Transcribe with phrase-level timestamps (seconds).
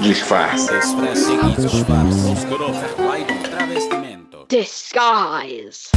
[0.00, 0.68] Disfarce.
[4.48, 5.88] Disguise.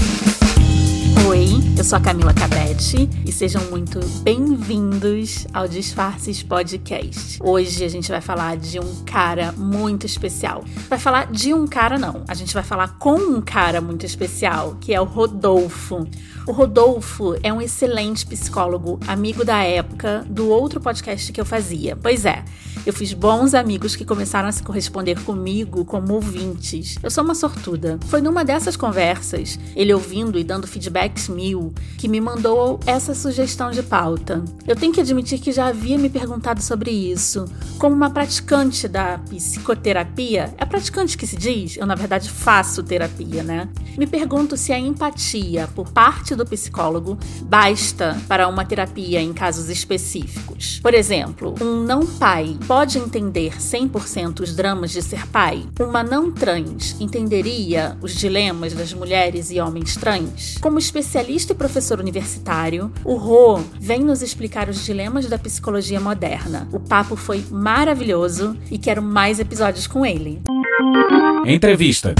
[1.27, 7.37] Oi, eu sou a Camila Cabete e sejam muito bem-vindos ao Disfarces Podcast.
[7.43, 10.63] Hoje a gente vai falar de um cara muito especial.
[10.89, 12.23] Vai falar de um cara, não.
[12.27, 16.07] A gente vai falar com um cara muito especial, que é o Rodolfo.
[16.47, 21.95] O Rodolfo é um excelente psicólogo, amigo da época do outro podcast que eu fazia.
[21.95, 22.43] Pois é,
[22.85, 26.95] eu fiz bons amigos que começaram a se corresponder comigo como ouvintes.
[27.03, 27.99] Eu sou uma sortuda.
[28.07, 33.69] Foi numa dessas conversas, ele ouvindo e dando feedbacks mil, que me mandou essa sugestão
[33.71, 34.43] de pauta.
[34.67, 37.45] Eu tenho que admitir que já havia me perguntado sobre isso.
[37.77, 41.77] Como uma praticante da psicoterapia, é praticante que se diz?
[41.77, 43.69] Eu, na verdade, faço terapia, né?
[43.97, 49.69] Me pergunto se a empatia por parte do psicólogo basta para uma terapia em casos
[49.69, 50.79] específicos.
[50.81, 55.65] Por exemplo, um não pai pode entender 100% os dramas de ser pai?
[55.77, 60.57] Uma não trans entenderia os dilemas das mulheres e homens trans?
[60.61, 66.65] Como especialista e professor universitário, o Rô vem nos explicar os dilemas da psicologia moderna.
[66.71, 70.41] O papo foi maravilhoso e quero mais episódios com ele.
[71.45, 72.15] Entrevista.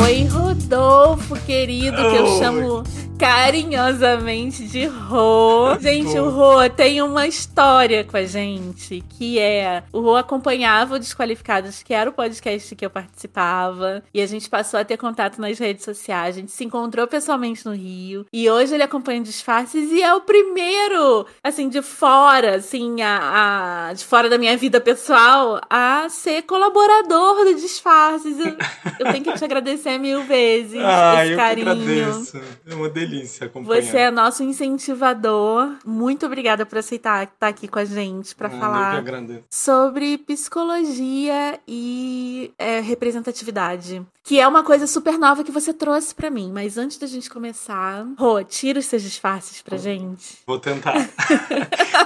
[0.00, 2.84] Oi, Rodolfo, querido, que eu chamo
[3.18, 5.78] carinhosamente de Rô.
[5.80, 9.82] Gente, o Rô tem uma história com a gente, que é...
[9.92, 14.48] O Rô acompanhava o Desqualificados, que era o podcast que eu participava, e a gente
[14.48, 18.50] passou a ter contato nas redes sociais, a gente se encontrou pessoalmente no Rio, e
[18.50, 23.92] hoje ele acompanha o Disfarces e é o primeiro, assim, de fora, assim, a, a
[23.92, 28.38] de fora da minha vida pessoal, a ser colaborador do Disfarces.
[28.38, 28.56] Eu,
[28.98, 31.64] eu tenho que te agradecer mil vezes Ah, esse eu carinho.
[31.66, 32.40] que agradeço.
[32.66, 33.82] É uma delícia acompanhar.
[33.82, 35.72] Você é nosso incentivador.
[35.84, 39.04] Muito obrigada por aceitar estar aqui com a gente para Ah, que falar
[39.50, 46.30] sobre psicologia e é, representatividade, que é uma coisa super nova que você trouxe para
[46.30, 46.50] mim.
[46.52, 50.38] Mas antes da gente começar, Rô, tira os seus disfarces pra gente.
[50.46, 50.94] Vou tentar.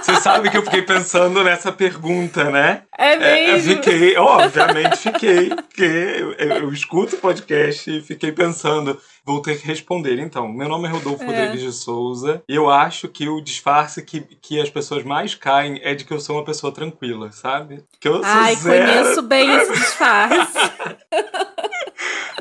[0.03, 2.82] Você sabe que eu fiquei pensando nessa pergunta, né?
[3.00, 3.75] É É, eu mesmo?
[3.76, 9.64] fiquei, obviamente fiquei, porque eu, eu- escuto o podcast e fiquei pensando, vou ter que
[9.66, 10.19] responder.
[10.19, 11.26] Então, meu nome é Rodolfo É.
[11.26, 15.81] Rodrigues de Souza e eu acho que o disfarce que, que as pessoas mais caem
[15.84, 17.84] é de que eu sou uma pessoa tranquila, sabe?
[18.00, 20.58] Que eu sou Ai, conheço bem esse disfarce.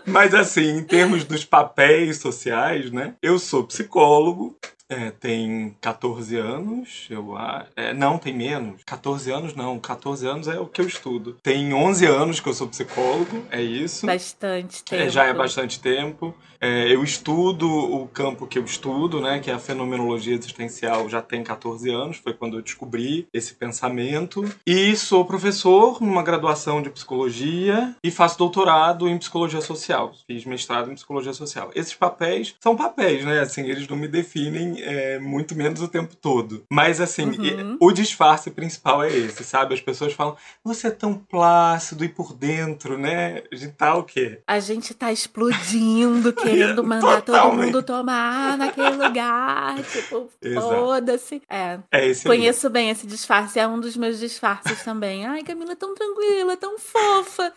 [0.06, 3.16] Mas assim, em termos dos papéis sociais, né?
[3.22, 4.57] Eu sou psicólogo,
[4.90, 8.81] é, tem 14 anos, eu a- é, não, tem menos.
[8.86, 11.38] 14 anos não, 14 anos é o que eu estudo.
[11.44, 14.06] Tem 11 anos que eu sou psicólogo, é isso.
[14.06, 15.03] Bastante tempo.
[15.03, 16.34] É, já é bastante tempo.
[16.59, 21.22] É, eu estudo o campo que eu estudo, né, que é a fenomenologia existencial, já
[21.22, 24.44] tem 14 anos, foi quando eu descobri esse pensamento.
[24.66, 30.12] E sou professor numa graduação de psicologia e faço doutorado em psicologia social.
[30.25, 31.72] Fiz mestrado em psicologia social.
[31.75, 33.40] Esses papéis são papéis, né?
[33.41, 36.63] Assim, eles não me definem é, muito menos o tempo todo.
[36.72, 37.78] Mas, assim, Uhum.
[37.79, 39.73] o disfarce principal é esse, sabe?
[39.73, 43.44] As pessoas falam, você é tão plácido e por dentro, né?
[43.51, 44.40] De tal que.
[44.47, 47.66] A gente tá explodindo, querendo mandar todo Totalmente.
[47.66, 49.75] mundo tomar naquele lugar.
[49.91, 51.41] Tipo, foda-se.
[51.50, 51.80] É.
[51.91, 52.38] É esse aí.
[52.38, 55.25] Conheço bem esse disfarce, é um dos meus disfarces também.
[55.25, 57.52] Ai, Camila é tão tranquila, tão fofa.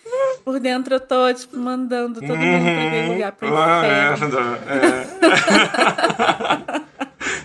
[0.44, 3.12] Por dentro eu tô, tipo, mandando todo mundo pra aquele Uhum.
[3.14, 3.82] lugar pro Ah,
[4.14, 4.38] inferno.
[4.68, 5.10] é.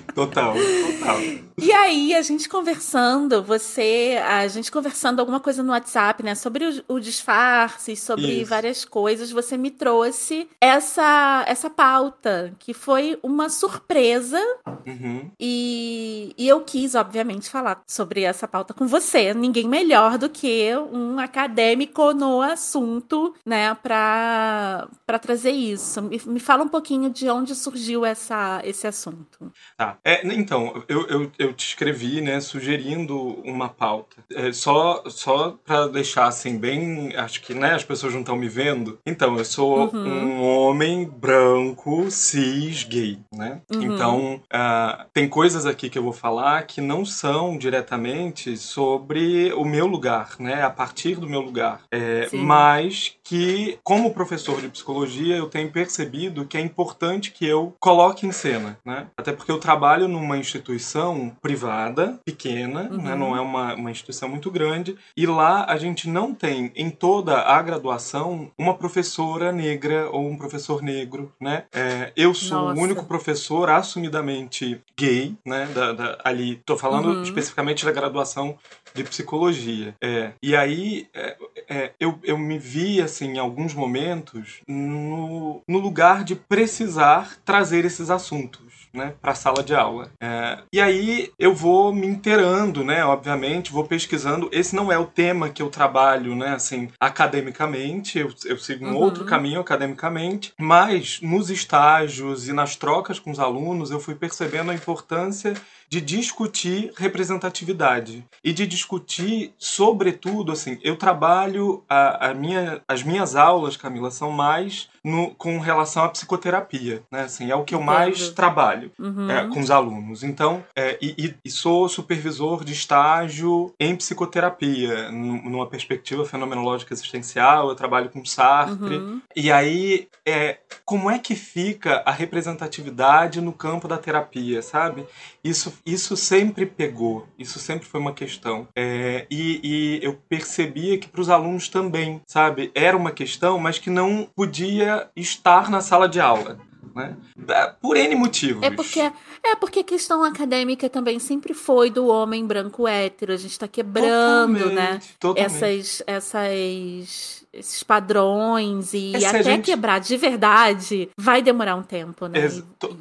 [0.16, 1.18] total, total.
[1.58, 6.66] E aí, a gente conversando, você, a gente conversando alguma coisa no WhatsApp, né, sobre
[6.66, 8.50] o, o disfarce, sobre Isso.
[8.50, 14.40] várias coisas, você me trouxe essa, essa pauta, que foi uma surpresa
[14.86, 15.32] Uhum.
[15.40, 19.34] E, e eu quis, obviamente, falar sobre essa pauta com você.
[19.34, 26.02] Ninguém melhor do que um acadêmico no assunto, né, pra, pra trazer isso.
[26.02, 29.52] Me, me fala um pouquinho de onde surgiu essa, esse assunto.
[29.76, 29.98] Tá.
[30.04, 34.18] É, então, eu, eu, eu te escrevi, né, sugerindo uma pauta.
[34.34, 38.48] É, só só para deixar assim bem, acho que, né, as pessoas não estão me
[38.50, 39.00] vendo.
[39.06, 40.40] Então, eu sou Uhum.
[40.42, 43.62] um homem branco, cis, gay, né?
[43.72, 43.82] Uhum.
[43.84, 49.64] Então, ah, tem coisas aqui que eu vou falar que não são diretamente sobre o
[49.66, 50.64] meu lugar, né?
[50.64, 51.82] A partir do meu lugar.
[51.92, 57.76] É, mas que, como professor de psicologia, eu tenho percebido que é importante que eu
[57.80, 59.08] coloque em cena, né?
[59.18, 62.90] Até porque eu trabalho numa instituição privada, pequena, né?
[62.92, 63.02] uhum.
[63.02, 63.16] né?
[63.16, 67.42] não é uma, uma instituição muito grande, e lá a gente não tem em toda
[67.42, 71.64] a graduação uma professora negra ou um professor negro, né?
[71.74, 72.80] É, eu sou Nossa.
[72.80, 75.68] o único professor assumidamente gay, né?
[75.74, 77.24] Da, da ali, tô falando uhum.
[77.24, 78.58] especificamente da graduação
[78.94, 79.96] de psicologia.
[80.02, 81.38] É, e aí é,
[81.68, 87.86] é, eu, eu me vi, assim, em alguns momentos, no, no lugar de precisar trazer
[87.86, 90.10] esses assuntos né, para a sala de aula.
[90.20, 94.50] É, e aí eu vou me inteirando, né, obviamente, vou pesquisando.
[94.52, 98.90] Esse não é o tema que eu trabalho, né, assim, academicamente, eu, eu sigo um
[98.90, 98.98] uhum.
[98.98, 104.72] outro caminho academicamente, mas nos estágios e nas trocas com os alunos eu fui percebendo
[104.72, 105.54] a importância
[105.90, 113.36] de discutir representatividade e de discutir, sobretudo, assim, eu trabalho a, a minha, as minhas
[113.36, 117.22] aulas, Camila, são mais no, com relação à psicoterapia, né?
[117.22, 119.30] Assim, é o que eu mais trabalho uhum.
[119.30, 120.24] é, com os alunos.
[120.24, 127.70] Então, é, e, e, sou supervisor de estágio em psicoterapia, numa perspectiva fenomenológica existencial.
[127.70, 128.98] Eu trabalho com Sartre.
[128.98, 129.22] Uhum.
[129.36, 135.06] E aí, é, como é que fica a representatividade no campo da terapia, sabe?
[135.44, 138.68] Isso, isso sempre pegou, isso sempre foi uma questão.
[138.76, 142.72] É, e, e eu percebia que para os alunos também, sabe?
[142.74, 146.58] Era uma questão, mas que não podia estar na sala de aula.
[146.96, 147.16] Né?
[147.50, 148.64] É, por N motivos.
[148.64, 153.34] É porque, é porque a questão acadêmica também sempre foi do homem branco hétero.
[153.34, 155.02] A gente está quebrando, totalmente, né?
[155.20, 155.64] Totalmente.
[155.64, 159.66] Essas, essas esses padrões e Essa até gente...
[159.66, 162.40] quebrar de verdade vai demorar um tempo, né?
[162.40, 162.50] É,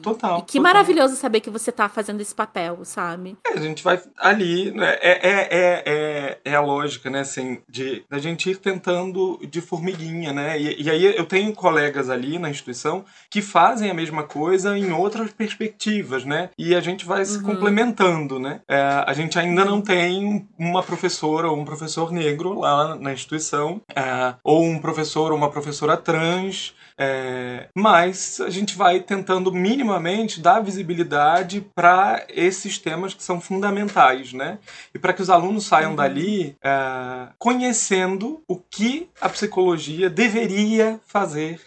[0.03, 0.39] total.
[0.39, 0.63] E que total.
[0.63, 3.37] maravilhoso saber que você tá fazendo esse papel, sabe?
[3.47, 4.97] É, a gente vai ali, né?
[5.01, 7.21] É, é, é, é, é a lógica, né?
[7.21, 10.61] Assim, de a gente ir tentando de formiguinha, né?
[10.61, 14.93] E, e aí eu tenho colegas ali na instituição que fazem a mesma coisa em
[14.93, 16.51] outras perspectivas, né?
[16.59, 17.45] E a gente vai se uhum.
[17.45, 18.61] complementando, né?
[18.69, 23.81] É, a gente ainda não tem uma professora ou um professor negro lá na instituição.
[23.95, 26.75] É, ou um professor ou uma professora trans.
[26.97, 34.33] É, mas a gente vai tentando minimamente dar visibilidade para esses temas que são fundamentais,
[34.33, 34.59] né?
[34.95, 35.97] E para que os alunos saiam uhum.
[35.97, 41.61] dali é, conhecendo o que a psicologia deveria fazer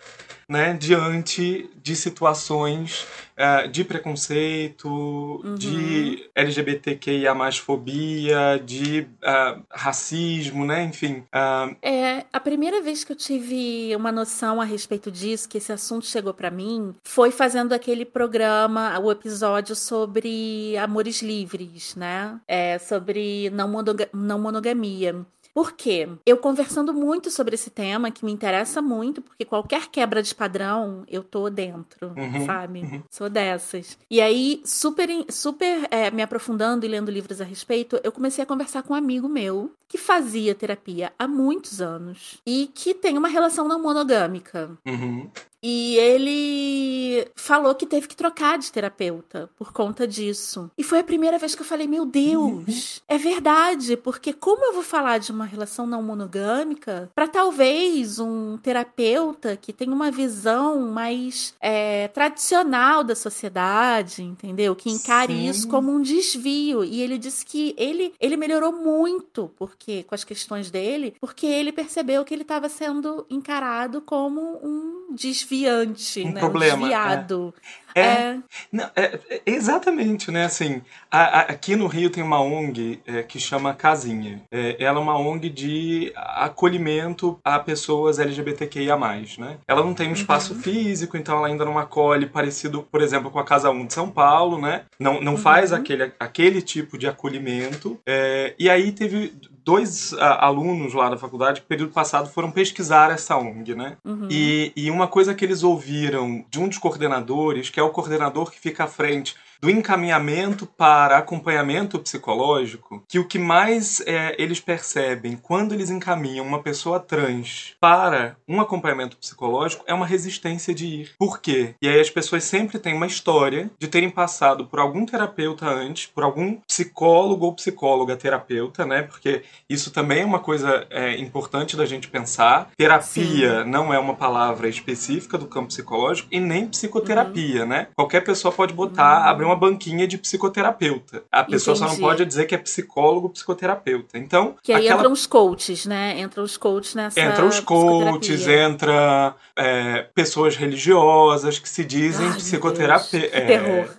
[0.50, 3.06] né, diante de situações
[3.38, 5.56] uh, de preconceito, uhum.
[5.56, 10.84] de LGBTQIA fobia, de uh, racismo, né?
[10.84, 11.24] Enfim.
[11.34, 11.76] Uh...
[11.82, 16.06] É, a primeira vez que eu tive uma noção a respeito disso, que esse assunto
[16.06, 22.40] chegou para mim, foi fazendo aquele programa, o episódio sobre amores livres, né?
[22.48, 25.26] É, sobre não, monoga não monogamia.
[25.58, 26.08] Por quê?
[26.24, 31.04] Eu conversando muito sobre esse tema, que me interessa muito, porque qualquer quebra de padrão,
[31.08, 32.82] eu tô dentro, uhum, sabe?
[32.82, 33.02] Uhum.
[33.10, 33.98] Sou dessas.
[34.08, 38.46] E aí, super, super é, me aprofundando e lendo livros a respeito, eu comecei a
[38.46, 43.28] conversar com um amigo meu que fazia terapia há muitos anos e que tem uma
[43.28, 44.78] relação não monogâmica.
[44.86, 45.28] Uhum.
[45.62, 50.70] E ele falou que teve que trocar de terapeuta por conta disso.
[50.78, 54.74] E foi a primeira vez que eu falei: Meu Deus, é verdade, porque como eu
[54.74, 60.92] vou falar de uma relação não monogâmica para talvez um terapeuta que tem uma visão
[60.92, 64.76] mais é, tradicional da sociedade, entendeu?
[64.76, 65.48] Que encare Sim.
[65.48, 66.84] isso como um desvio.
[66.84, 71.72] E ele disse que ele, ele melhorou muito porque com as questões dele, porque ele
[71.72, 76.40] percebeu que ele estava sendo encarado como um desvio desviante, um né?
[76.40, 76.78] problema.
[76.78, 77.54] Um desviado.
[77.96, 78.02] É.
[78.02, 78.38] É.
[78.72, 79.42] Não, é, é.
[79.46, 80.46] Exatamente, né?
[80.46, 84.42] Assim, a, a, aqui no Rio tem uma ONG é, que chama Casinha.
[84.52, 88.98] É, ela é uma ONG de acolhimento a pessoas LGBTQIA+,
[89.40, 89.58] né?
[89.68, 90.62] Ela não tem um espaço uhum.
[90.62, 94.12] físico, então ela ainda não acolhe parecido, por exemplo, com a Casa 1 de São
[94.12, 94.84] Paulo, né?
[95.00, 95.38] Não, não uhum.
[95.38, 98.00] faz aquele, aquele tipo de acolhimento.
[98.06, 99.34] É, e aí teve
[99.68, 103.98] dois uh, alunos lá da faculdade, período passado, foram pesquisar essa ONG, né?
[104.06, 104.30] Uhum.
[104.32, 108.50] E, e uma coisa que eles ouviram de um dos coordenadores, que é o coordenador
[108.50, 114.60] que fica à frente do encaminhamento para acompanhamento psicológico, que o que mais é, eles
[114.60, 120.86] percebem quando eles encaminham uma pessoa trans para um acompanhamento psicológico é uma resistência de
[120.86, 121.12] ir.
[121.18, 121.76] Por quê?
[121.82, 126.06] E aí as pessoas sempre têm uma história de terem passado por algum terapeuta antes,
[126.06, 129.04] por algum psicólogo ou psicóloga terapeuta, né?
[129.04, 132.70] Porque isso também é uma coisa é, importante da gente pensar.
[132.78, 133.70] Terapia Sim.
[133.70, 137.68] não é uma palavra específica do campo psicológico e nem psicoterapia, uhum.
[137.68, 137.88] né?
[137.96, 139.30] Qualquer pessoa pode botar, uhum.
[139.30, 141.24] abrir uma banquinha de psicoterapeuta.
[141.32, 141.90] A pessoa Entendi.
[141.90, 144.18] só não pode dizer que é psicólogo psicoterapeuta.
[144.18, 144.56] Então.
[144.62, 145.00] Que aí aquela...
[145.00, 146.20] entram os coaches, né?
[146.20, 147.20] Entram os coaches nessa.
[147.20, 153.34] Entram os coaches, entra é, pessoas religiosas que se dizem psicoterapeutas.
[153.34, 153.90] É, terror.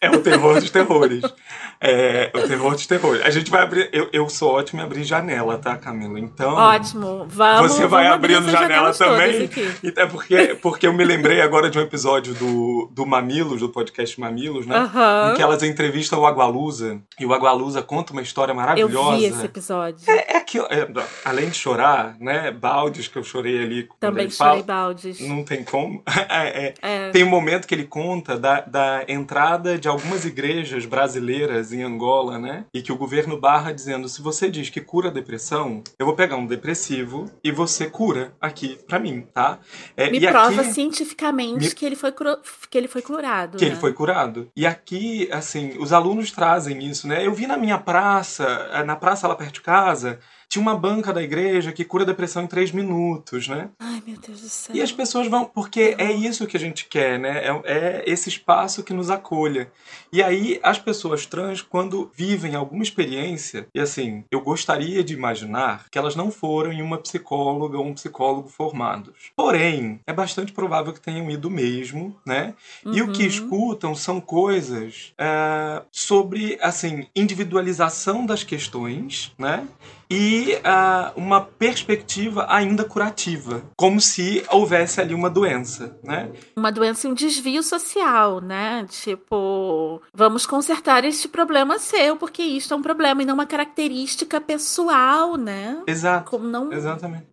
[0.00, 1.22] É o terror dos terrores.
[1.82, 3.20] É, o terror de terror.
[3.24, 3.88] A gente vai abrir.
[3.90, 6.20] Eu, eu sou ótimo em abrir janela, tá, Camila?
[6.20, 6.52] Então.
[6.52, 7.24] Ótimo.
[7.26, 7.72] Vamos.
[7.72, 9.32] Você vai vamos abrindo janela também.
[9.32, 9.70] todas aqui.
[9.82, 13.68] E É porque, porque eu me lembrei agora de um episódio do, do Mamilos, do
[13.70, 14.76] podcast Mamilos, né?
[14.76, 15.30] Aham.
[15.32, 17.00] Em que elas entrevistam o Agualusa.
[17.18, 19.16] E o Agualusa conta uma história Eu maravilhosa.
[19.16, 20.04] vi esse episódio.
[20.06, 20.86] É, é que, é,
[21.24, 22.50] além de chorar, né?
[22.50, 23.88] Baldes que eu chorei ali.
[23.98, 25.18] Também chorei fala, baldes.
[25.20, 26.02] Não tem como.
[26.32, 27.10] É, é, É.
[27.10, 32.38] tem um momento que ele conta da, da entrada de algumas igrejas brasileiras em Angola,
[32.38, 32.64] né?
[32.74, 36.14] E que o governo barra dizendo: se você diz que cura a depressão, eu vou
[36.14, 39.58] pegar um depressivo e você cura aqui pra mim, tá?
[39.96, 42.38] É, Me prova aqui, cientificamente Me- que ele foi, curo-
[42.70, 43.58] que ele foi curado.
[43.58, 43.70] que né?
[43.72, 44.48] ele foi curado.
[44.56, 47.26] E aqui, assim, os alunos trazem isso, né?
[47.26, 50.18] Eu vi na minha praça, eh, na praça lá perto de casa,
[50.50, 53.70] tinha uma banca da igreja que cura a depressão em três minutos, né?
[53.78, 54.74] Ai, meu Deus do céu.
[54.74, 57.44] E as pessoas vão, porque é isso que a gente quer, né?
[57.46, 59.70] É, é esse espaço que nos acolha.
[60.12, 65.84] E aí, as pessoas trans, quando vivem alguma experiência, e assim, eu gostaria de imaginar
[65.88, 69.30] que elas não foram em uma psicóloga ou um psicólogo formados.
[69.36, 72.54] Porém, é bastante provável que tenham ido mesmo, né?
[72.84, 73.28] E o que Uhum.
[73.28, 79.64] escutam são coisas é, sobre, assim, individualização das questões, né?
[80.10, 86.30] E ah, uma perspectiva ainda curativa, como se houvesse ali uma doença, né?
[86.56, 88.84] Uma doença e um desvio social, né?
[88.88, 94.40] Tipo, vamos consertar este problema seu, porque isto é um problema e não uma característica
[94.40, 95.82] pessoal, né?
[95.86, 96.28] Exato.
[96.28, 96.72] Como não.
[96.72, 97.30] Exatamente.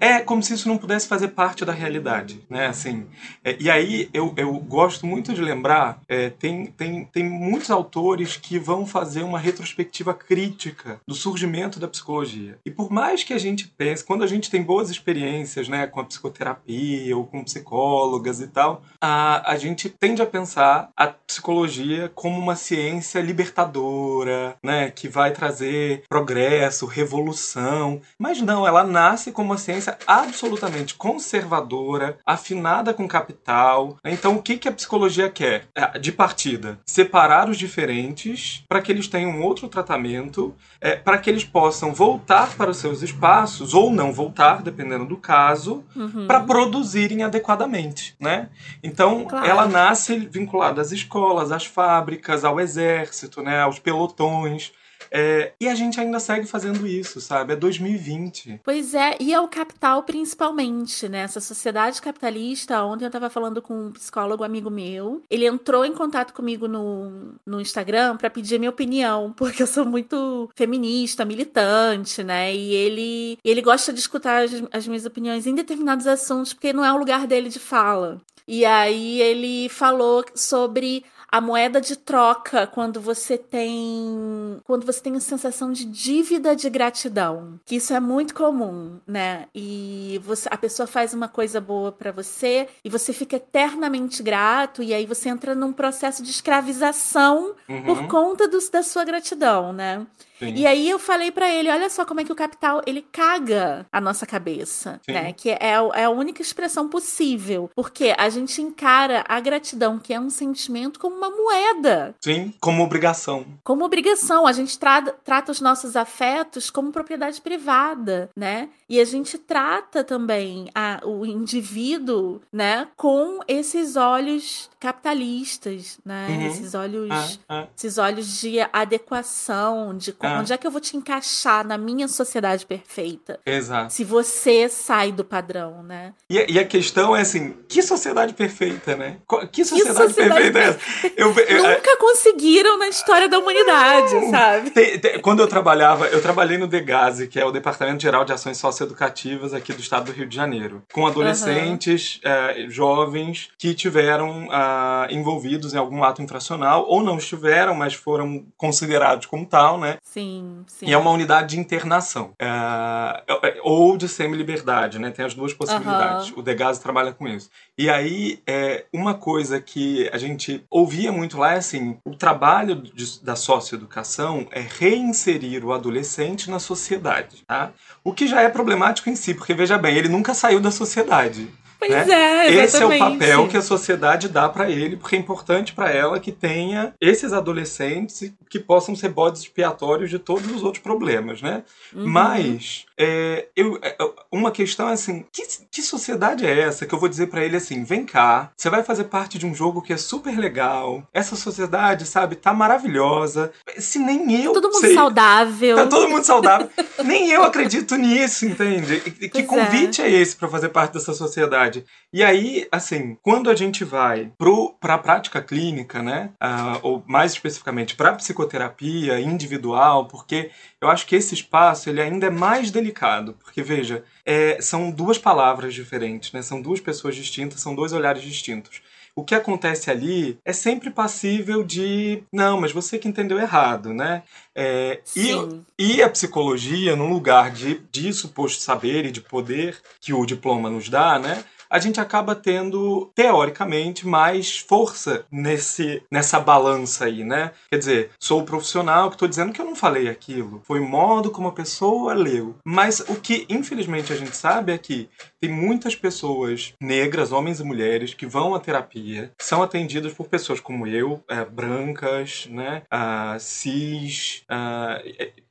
[0.00, 2.66] É como se isso não pudesse fazer parte da realidade, né?
[2.66, 3.06] Assim,
[3.44, 8.36] é, e aí eu, eu gosto muito de lembrar, é, tem, tem, tem muitos autores
[8.36, 12.58] que vão fazer uma retrospectiva crítica do surgimento da psicologia.
[12.64, 16.00] E por mais que a gente pense, quando a gente tem boas experiências, né, com
[16.00, 22.10] a psicoterapia ou com psicólogas e tal, a, a gente tende a pensar a psicologia
[22.14, 28.00] como uma ciência libertadora, né, que vai trazer progresso, revolução.
[28.18, 33.96] Mas não, ela nasce como uma ciência absolutamente conservadora, afinada com capital.
[34.04, 35.64] Então, o que, que a psicologia quer?
[35.74, 41.28] É, De partida, separar os diferentes para que eles tenham outro tratamento, é, para que
[41.30, 46.26] eles possam voltar para os seus espaços ou não voltar, dependendo do caso, Uhum.
[46.26, 48.48] para produzirem adequadamente, né?
[48.82, 49.46] Então, Claro.
[49.46, 54.72] ela nasce vinculada às escolas, às fábricas, ao exército, né, aos pelotões.
[55.10, 57.52] É, e a gente ainda segue fazendo isso, sabe?
[57.52, 58.60] É 2020.
[58.64, 61.20] Pois é, e é o capital principalmente, né?
[61.20, 62.82] Essa sociedade capitalista.
[62.84, 65.22] Ontem eu tava falando com um psicólogo amigo meu.
[65.30, 69.84] Ele entrou em contato comigo no, no Instagram pra pedir minha opinião, porque eu sou
[69.84, 72.54] muito feminista, militante, né?
[72.54, 76.84] E ele, ele gosta de escutar as, as minhas opiniões em determinados assuntos, porque não
[76.84, 78.20] é o lugar dele de fala.
[78.48, 85.16] E aí ele falou sobre a moeda de troca quando você tem quando você tem
[85.16, 89.46] a sensação de dívida de gratidão que isso é muito comum né?
[89.54, 94.82] E você a pessoa faz uma coisa boa pra você e você fica eternamente grato
[94.82, 99.72] e aí você entra num processo de escravização Uhum, por conta dos- da sua gratidão
[99.72, 100.06] né
[100.38, 100.54] sim.
[100.54, 103.86] e aí eu falei pra ele, olha só como é que o capital ele caga
[103.92, 105.12] a nossa cabeça, Sim.
[105.12, 105.32] né?
[105.32, 105.58] Que é,
[105.94, 110.98] é a única expressão possível, porque a gente encara a gratidão, que é um sentimento,
[110.98, 113.44] como uma moeda, Sim, como obrigação.
[113.64, 114.46] como obrigação.
[114.46, 118.68] A gente tra- trata os nossos afetos como propriedade privada, né?
[118.88, 126.26] E a gente trata também a- o indivíduo, né, com esses olhos capitalistas, né?
[126.30, 126.46] Uhum.
[126.46, 127.66] Esses olhos Ah, ah.
[127.76, 130.38] esses olhos de adequação, de Ah.
[130.40, 133.38] onde é que eu vou te encaixar na minha sociedade perfeita.
[133.46, 133.92] Exato.
[133.92, 136.12] Se você sai do padrão, né?
[136.28, 139.18] E, a- e a questão é assim, que sociedade perfeita, né?
[139.52, 141.12] Que sociedade, sociedade perfeita é essa?
[141.16, 144.30] Eu, eu- Nunca conseguiram na história da humanidade, Não.
[144.30, 144.70] sabe?
[144.70, 148.32] Te- te- quando eu trabalhava, eu trabalhei no DEGASE, que é o Departamento Geral de
[148.32, 154.48] Ações Socioeducativas aqui do estado do Rio de Janeiro, com adolescentes, eh, jovens que tiveram
[154.50, 159.96] ah, envolvidos em algum ato infracional, ou não estiveram, mas foram considerados como tal, né?
[160.16, 160.86] Sim, sim.
[160.86, 162.32] E é uma unidade de internação.
[162.40, 163.22] Ah,
[163.62, 165.10] ou de semi-liberdade, né?
[165.10, 166.32] Tem as duas possibilidades.
[166.34, 167.50] O DEGASE trabalha com isso.
[167.76, 172.76] E aí, é, uma coisa que a gente ouvia muito lá é assim: o trabalho
[172.76, 177.72] de- da socioeducação é reinserir o adolescente na sociedade, tá?
[178.02, 181.46] O que já é problemático em si, porque veja bem, ele nunca saiu da sociedade.
[181.86, 182.14] Pois né?
[182.14, 182.64] é, exatamente.
[182.64, 186.20] Esse é o papel que a sociedade dá para ele, porque é importante para ela
[186.20, 191.62] que tenha esses adolescentes que possam ser bodes expiatórios de todos os outros problemas, né?
[191.94, 192.06] Uhum.
[192.06, 193.96] Mas é, eu, é,
[194.30, 197.56] uma questão é assim, que, que sociedade é essa que eu vou dizer para ele
[197.56, 201.36] assim, vem cá, você vai fazer parte de um jogo que é super legal, essa
[201.36, 205.76] sociedade, sabe, tá maravilhosa, se nem eu Todo mundo sei, saudável.
[205.76, 206.68] Tá todo mundo saudável.
[207.04, 209.00] Nem eu acredito nisso, entende?
[209.00, 211.75] Que Pois convite é, esse para fazer parte dessa sociedade?
[212.12, 214.32] E aí, assim, quando a gente vai
[214.80, 221.06] para a prática clínica, né, ah, ou mais especificamente para psicoterapia individual, porque eu acho
[221.06, 226.32] que esse espaço ele ainda é mais delicado, porque veja, é, são duas palavras diferentes,
[226.32, 226.42] né?
[226.42, 228.80] São duas pessoas distintas, são dois olhares distintos.
[229.18, 234.22] O que acontece ali é sempre passível de não, mas você que entendeu errado, né?
[234.54, 235.30] É, e,
[235.78, 240.68] e a psicologia, num lugar de, de suposto saber e de poder que o diploma
[240.68, 241.42] nos dá, né?
[241.70, 247.52] A gente acaba tendo, teoricamente, mais força nesse, nessa balança aí, né?
[247.70, 250.60] Quer dizer, sou o profissional que estou dizendo que eu não falei aquilo.
[250.64, 252.56] Foi o modo como a pessoa leu.
[252.64, 255.08] Mas o que, infelizmente, a gente sabe é que
[255.40, 260.60] tem muitas pessoas negras, homens e mulheres, que vão à terapia, são atendidas por pessoas
[260.60, 262.82] como eu, é, brancas, né?
[262.90, 265.00] ah, cis, ah,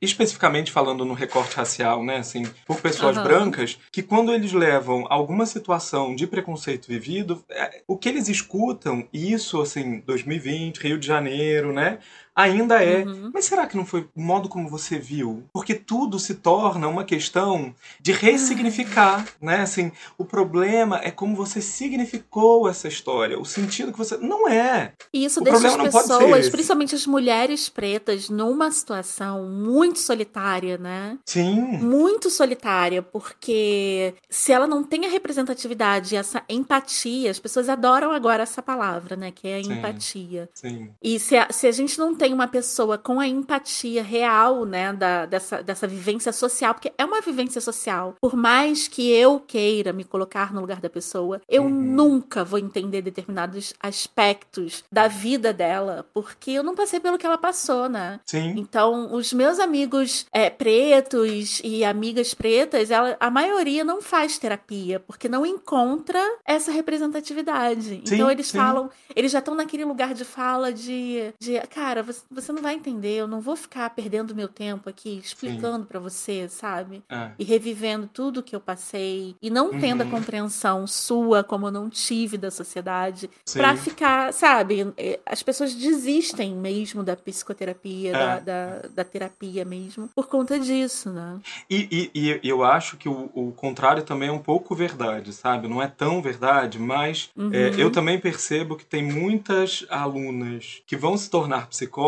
[0.00, 2.18] especificamente falando no recorte racial, né?
[2.18, 3.26] Assim, por pessoas Aham.
[3.26, 9.08] brancas, que quando eles levam alguma situação de preconceito vivido, é, o que eles escutam,
[9.12, 11.98] isso, assim, 2020, Rio de Janeiro, né?
[12.36, 13.02] Ainda é.
[13.02, 13.30] Uhum.
[13.32, 15.44] Mas será que não foi o modo como você viu?
[15.54, 19.62] Porque tudo se torna uma questão de ressignificar, né?
[19.62, 24.18] Assim, o problema é como você significou essa história, o sentido que você.
[24.18, 24.92] Não é.
[25.12, 31.18] E isso O deixa as pessoas, principalmente as mulheres pretas, numa situação muito solitária, né?
[31.24, 31.54] Sim.
[31.78, 38.42] Muito solitária, porque se ela não tem a representatividade, essa empatia, as pessoas adoram agora
[38.42, 39.30] essa palavra, né?
[39.30, 39.72] Que é a Sim.
[39.72, 40.50] empatia.
[40.52, 40.90] Sim.
[41.02, 44.92] E se a, se a gente não tem uma pessoa com a empatia real, né,
[44.92, 49.92] da, dessa, dessa vivência social, porque é uma vivência social, por mais que eu queira
[49.92, 51.70] me colocar no lugar da pessoa, eu Uhum.
[51.70, 57.38] nunca vou entender determinados aspectos da vida dela, porque eu não passei pelo que ela
[57.38, 58.20] passou, né?
[58.26, 58.54] Sim.
[58.56, 65.00] Então, os meus amigos é, pretos e amigas pretas, ela, a maioria não faz terapia,
[65.00, 68.02] porque não encontra essa representatividade.
[68.04, 68.58] Sim, então, eles sim.
[68.58, 72.74] falam, eles já estão naquele lugar de fala de, de cara, você, você não vai
[72.74, 77.02] entender, eu não vou ficar perdendo meu tempo aqui explicando pra você, sabe?
[77.08, 77.30] É.
[77.38, 80.10] E revivendo tudo que eu passei e não tendo a Uhum.
[80.10, 83.28] compreensão sua, como eu não tive da sociedade.
[83.52, 84.92] Pra ficar, sabe?
[84.96, 88.40] eh, As pessoas desistem mesmo da psicoterapia, da, É.
[88.40, 91.40] da, da terapia mesmo, por conta disso, né?
[91.70, 95.68] E, e- e eu acho que o, o contrário também é um pouco verdade, sabe?
[95.68, 97.50] Não é tão verdade, mas Uhum.
[97.52, 102.05] é, eu também percebo que tem muitas alunas que vão se tornar psicólogas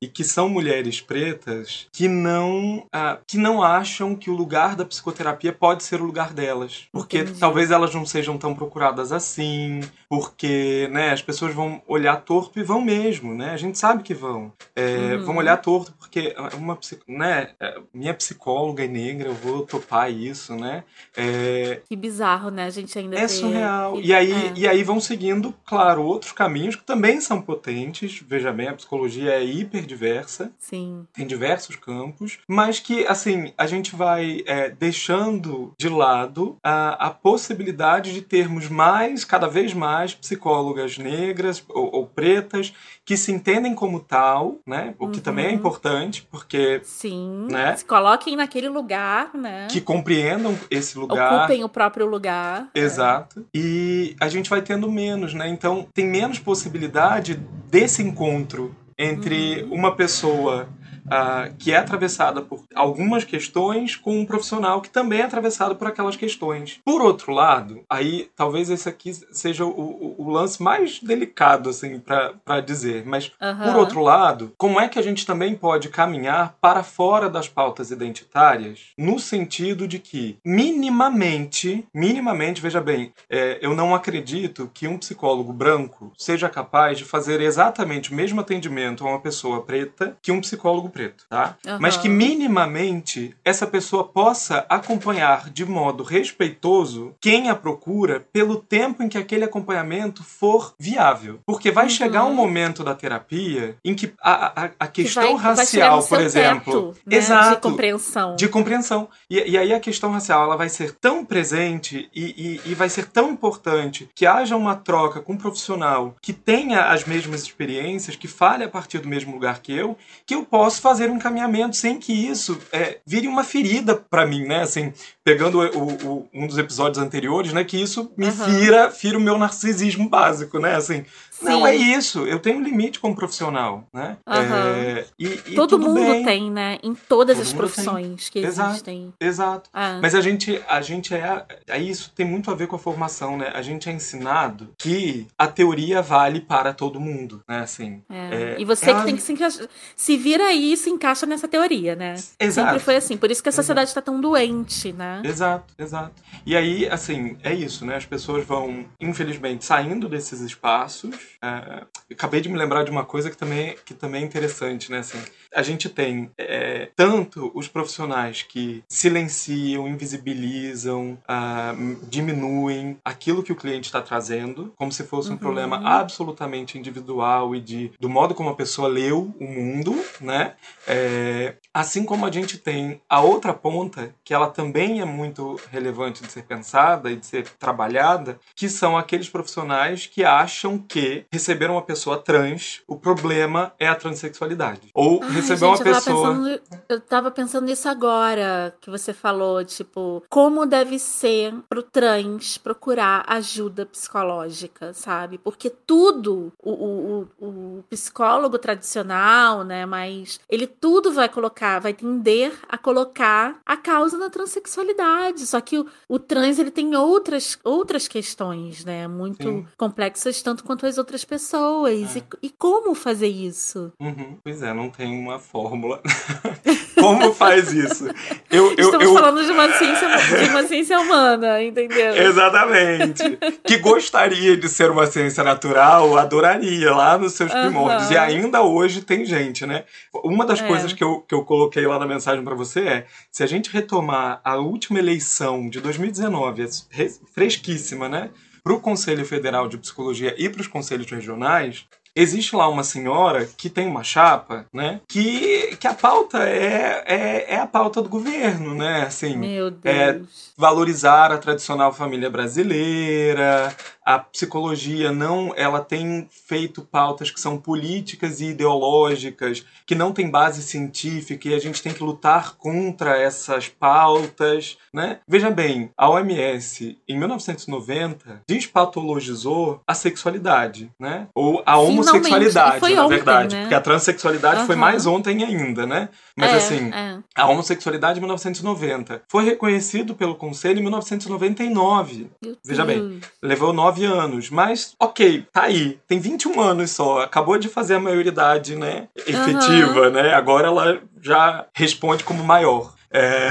[0.00, 4.84] e que são mulheres pretas que não, ah, que não acham que o lugar da
[4.84, 6.86] psicoterapia pode ser o lugar delas.
[6.92, 7.38] Porque Entendi.
[7.38, 12.62] talvez elas não sejam tão procuradas assim, porque né, as pessoas vão olhar torto e
[12.62, 13.50] vão mesmo, né?
[13.50, 14.52] A gente sabe que vão.
[14.74, 15.24] É, Uhum.
[15.24, 20.54] Vão olhar torto porque uma, né, é, minha psicóloga é negra, eu vou topar isso,
[20.54, 20.84] né?
[21.16, 22.64] É, Que bizarro, né?
[22.64, 24.00] A gente ainda é surreal.
[24.00, 24.52] E aí, é.
[24.56, 28.22] e aí vão seguindo, claro, outros caminhos que também são potentes.
[28.26, 31.06] Veja bem, a psicologia é hiper diversa, Sim.
[31.12, 37.10] tem diversos campos, mas que, assim, a gente vai é, deixando de lado a, a
[37.10, 42.72] possibilidade de termos mais, cada vez mais, psicólogas negras ou, ou pretas
[43.04, 44.94] que se entendem como tal, né?
[44.98, 45.54] O que também é Uhum.
[45.54, 47.46] importante, porque Sim.
[47.50, 47.76] Né?
[47.76, 49.66] Se coloquem naquele lugar, né?
[49.70, 51.34] que compreendam esse lugar.
[51.40, 52.68] Ocupem o próprio lugar.
[52.74, 53.44] Exato.
[53.54, 55.48] E a gente vai tendo menos, né?
[55.48, 57.34] Então tem menos possibilidade
[57.70, 60.68] desse encontro entre uma pessoa
[61.10, 65.86] ah, que é atravessada por algumas questões com um profissional que também é atravessado por
[65.88, 66.80] aquelas questões.
[66.84, 71.98] Por outro lado, aí talvez esse aqui seja o, o- o lance mais delicado, assim,
[72.00, 73.30] para dizer, mas
[73.64, 77.90] por outro lado, como é que a gente também pode caminhar para fora das pautas
[77.90, 84.98] identitárias, no sentido de que, minimamente, minimamente, veja bem, é, eu não acredito que um
[84.98, 90.32] psicólogo branco seja capaz de fazer exatamente o mesmo atendimento a uma pessoa preta que
[90.32, 91.56] um psicólogo preto, tá?
[91.66, 91.78] Aham.
[91.80, 99.02] Mas que minimamente essa pessoa possa acompanhar de modo respeitoso quem a procura pelo tempo
[99.02, 101.40] em que aquele acompanhamento for viável.
[101.44, 101.90] Porque vai Uhum.
[101.90, 105.98] chegar um momento da terapia em que a, a, a Que questão vai- vai racial,
[106.00, 106.72] no por exemplo.
[106.92, 107.54] teto, né, Exato.
[107.56, 108.36] De compreensão.
[108.36, 109.08] De compreensão.
[109.28, 112.88] E, e aí a questão racial ela vai ser tão presente e, e- e vai
[112.88, 118.16] ser tão importante que haja uma troca com um profissional que tenha as mesmas experiências,
[118.16, 121.74] que fale a partir do mesmo lugar que eu, que eu posso fazer um encaminhamento
[121.76, 124.60] sem que isso é, vire uma ferida pra mim, né?
[124.62, 124.92] Assim,
[125.24, 127.64] pegando o- o- um dos episódios anteriores, né?
[127.64, 128.44] Que isso me Aham.
[128.58, 130.74] fira, fira o meu narcisismo básico, né?
[130.76, 131.04] Assim,
[131.44, 131.66] não Sim.
[131.66, 132.26] é isso.
[132.26, 134.16] Eu tenho um limite como profissional, né?
[134.26, 134.74] Aham.
[134.76, 136.24] É, e, e Todo mundo bem.
[136.24, 136.78] tem, né?
[136.82, 137.56] Em todas Todo as mundo tem.
[137.56, 138.70] profissões que Exato.
[138.70, 139.12] existem.
[139.20, 139.70] Exato.
[139.72, 141.78] Ah, Mas a gente, a gente é, é.
[141.78, 143.50] Isso tem muito a ver com a formação, né?
[143.54, 147.60] A gente é ensinado que a teoria vale para todo mundo, né?
[147.60, 148.02] Assim.
[148.10, 148.54] é.
[148.54, 149.66] é, e você que tem que se encaixar.
[149.96, 152.14] Se vira aí e se encaixa nessa teoria, né?
[152.38, 152.68] Exato.
[152.68, 153.16] Sempre foi assim.
[153.16, 155.20] Por isso que a sociedade está tão doente, né?
[155.24, 156.12] Exato, exato.
[156.46, 157.96] E aí, assim, é isso, né?
[157.96, 161.14] As pessoas vão, infelizmente, saindo desses espaços.
[161.42, 164.98] É, acabei de me lembrar de uma coisa que também, que também é interessante, né?
[164.98, 165.18] Assim,
[165.54, 171.74] a gente tem é, tanto os profissionais que silenciam, invisibilizam, ah,
[172.08, 175.38] diminuem aquilo que o cliente está trazendo, como se fosse um Uhum.
[175.38, 180.54] problema absolutamente individual e de, do modo como a pessoa leu o mundo, né?
[180.86, 186.22] É, assim como a gente tem a outra ponta, que ela também é muito relevante
[186.22, 191.70] de ser pensada e de ser trabalhada, que são aqueles profissionais que acham que receber
[191.70, 194.90] uma pessoa trans, o problema é a transexualidade.
[194.94, 196.28] Ou Ai, receber uma gente, eu tava pessoa.
[196.34, 202.58] pensando- eu tava pensando nisso agora que você falou, tipo, como deve ser pro trans
[202.58, 205.38] procurar ajuda psicológica, sabe?
[205.38, 207.46] Porque tudo, o, o, o,
[207.78, 214.16] o psicólogo tradicional, né, mas ele tudo vai colocar, vai tender a colocar a causa
[214.18, 215.46] na transexualidade.
[215.46, 219.66] Só que o, o trans, ele tem outras, outras questões, né, muito Sim.
[219.76, 222.16] complexas, tanto quanto as outras pessoas.
[222.16, 222.18] É.
[222.42, 223.92] E, e como fazer isso?
[224.00, 226.00] Uhum, pois é, não tem uma fórmula.
[227.00, 228.06] como faz isso?
[228.50, 232.14] Eu, eu, Estamos eu, falando de uma ciência, de uma ciência humana, entendeu?
[232.16, 233.38] Exatamente.
[233.64, 238.10] que gostaria de ser uma ciência natural, adoraria lá nos seus primórdios.
[238.10, 239.84] E ainda hoje tem gente, né?
[240.24, 240.66] Uma das É.
[240.66, 243.70] coisas que eu, que eu coloquei lá na mensagem pra você é: se a gente
[243.70, 248.30] retomar a última eleição de 2019, é re- fresquíssima, né?
[248.64, 253.46] Para o Conselho Federal de Psicologia e para os conselhos regionais, existe lá uma senhora
[253.56, 255.00] que tem uma chapa, né?
[255.08, 259.02] Que, que a pauta é, é, é a pauta do governo, né?
[259.02, 260.52] Assim, Meu É, Deus.
[260.56, 263.74] valorizar a tradicional família brasileira.
[264.04, 270.30] A psicologia não, ela tem feito pautas que são políticas e ideológicas, que não têm
[270.30, 275.20] base científica e a gente tem que lutar contra essas pautas, né?
[275.26, 281.28] Veja bem, a OMS em 1990 despatologizou a sexualidade, né?
[281.34, 283.60] Ou a Finalmente, homossexualidade, foi na ontem, verdade, né?
[283.62, 284.80] porque a transexualidade foi Aham.
[284.80, 286.08] mais ontem ainda, né?
[286.36, 287.18] Mas É, assim, é.
[287.36, 289.22] a homossexualidade em 1990.
[289.28, 292.30] Foi reconhecido pelo Conselho em 1999.
[292.42, 293.20] Meu Veja bem.
[293.42, 294.50] Levou nove anos.
[294.50, 295.98] Mas, ok, tá aí.
[296.06, 297.20] Tem 21 anos só.
[297.20, 299.08] Acabou de fazer a maioridade, né?
[299.26, 300.34] Efetiva, né?
[300.34, 302.92] Agora ela já responde como maior.
[303.12, 303.48] É,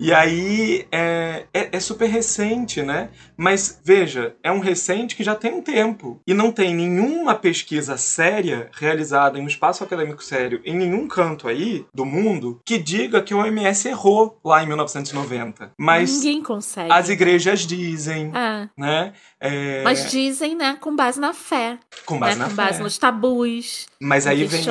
[0.00, 3.08] E aí é, é, é super recente, né?
[3.36, 6.20] Mas veja, é um recente que já tem um tempo.
[6.26, 11.48] E não tem nenhuma pesquisa séria realizada em um espaço acadêmico sério em nenhum canto
[11.48, 15.72] aí do mundo que diga que o OMS errou lá em 1990.
[15.76, 16.92] Mas Ninguém consegue.
[16.92, 18.68] as igrejas dizem, É.
[18.76, 19.12] né?
[19.40, 21.78] É, Mas dizem, né, com base na fé.
[22.06, 22.62] com base né, na com fé.
[22.64, 24.62] base nos tabus Mas aí vem,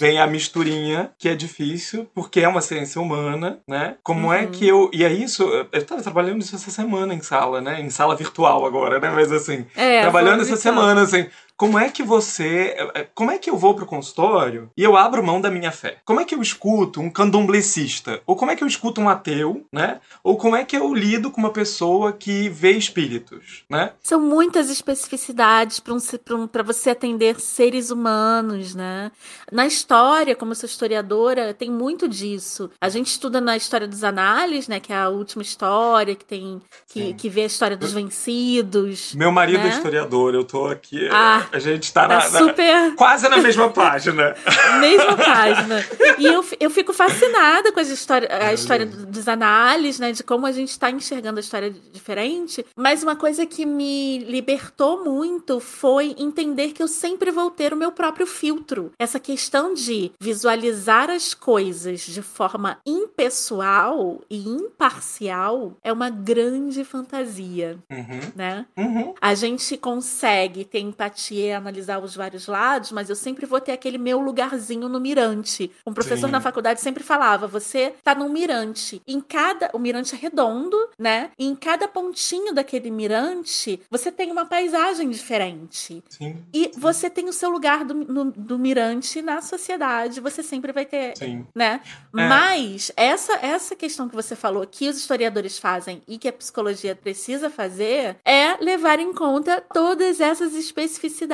[0.00, 3.94] vem a misturinha, que é difícil, porque é uma ciência humana, né?
[4.02, 4.50] Como é Uhum.
[4.50, 4.90] que eu.
[4.92, 7.80] E é isso, eu tava trabalhando isso essa semana em sala, né?
[7.80, 9.10] Em sala virtual agora, né?
[9.10, 10.56] Mas assim, É, trabalhando essa então.
[10.62, 11.26] semana, assim.
[11.58, 12.76] Como é que você.
[13.16, 15.96] Como é que eu vou pro consultório e eu abro mão da minha fé?
[16.04, 18.22] Como é que eu escuto um candomblecista?
[18.24, 20.00] Ou como é que eu escuto um ateu, né?
[20.22, 23.92] Ou como é que eu lido com uma pessoa que vê espíritos, né?
[24.04, 29.10] São muitas especificidades para um, pra um, pra você atender seres humanos, né?
[29.50, 32.70] Na história, como eu sou historiadora, tem muito disso.
[32.80, 34.78] A gente estuda na história dos análises, né?
[34.78, 37.14] Que é a última história, que tem que, Sim.
[37.14, 39.12] que vê a história dos vencidos.
[39.14, 39.70] Meu marido Né?
[39.70, 41.08] é historiador, eu tô aqui.
[41.10, 44.34] Ah, A gente tá, Tá na, na- super quase na mesma página.
[44.80, 45.84] mesma página.
[46.18, 50.12] E eu, eu fico fascinada com as história, a história dos análises, né?
[50.12, 52.64] De como a gente está enxergando a história diferente.
[52.76, 57.76] Mas uma coisa que me libertou muito foi entender que eu sempre vou ter o
[57.76, 58.92] meu próprio filtro.
[58.98, 67.78] Essa questão de visualizar as coisas de forma impessoal e imparcial é uma grande fantasia,
[67.90, 68.66] Uhum, né?
[68.76, 69.14] uhum.
[69.20, 73.98] A gente consegue ter empatia analisar os vários lados, mas eu sempre vou ter aquele
[73.98, 75.70] meu lugarzinho no mirante.
[75.86, 76.32] Um professor Sim.
[76.32, 79.00] na faculdade sempre falava: você tá num mirante.
[79.06, 79.70] Em cada.
[79.72, 81.30] O mirante é redondo, né?
[81.38, 86.02] E em cada pontinho daquele mirante, você tem uma paisagem diferente.
[86.08, 90.20] Sim, E você tem o seu lugar do, no- do mirante na sociedade.
[90.20, 91.46] Você sempre vai ter sim.
[91.54, 91.80] né?
[91.84, 92.28] É.
[92.28, 96.94] Mas essa essa questão que você falou que os historiadores fazem e que a psicologia
[96.96, 101.27] precisa fazer é levar em conta todas essas especificidades,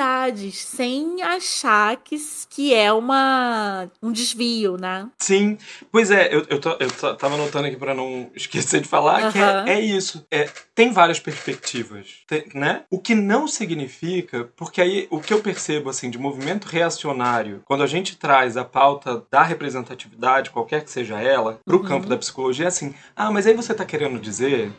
[0.51, 2.15] sem achar que,
[2.49, 5.07] que é uma um desvio, né?
[5.19, 5.57] Sim,
[5.91, 9.39] pois é, eu, eu, tô, eu tava anotando aqui pra não esquecer de falar que
[9.39, 9.63] Aham.
[9.67, 10.25] é, é isso.
[10.29, 12.83] É, tem várias perspectivas, tem- né?
[12.89, 17.83] O que não significa, porque aí o que eu percebo assim de movimento reacionário, quando
[17.83, 21.83] a gente traz a pauta da representatividade, qualquer que seja ela, pro Uhum.
[21.83, 24.71] campo da psicologia, é assim: ah, mas aí você tá querendo dizer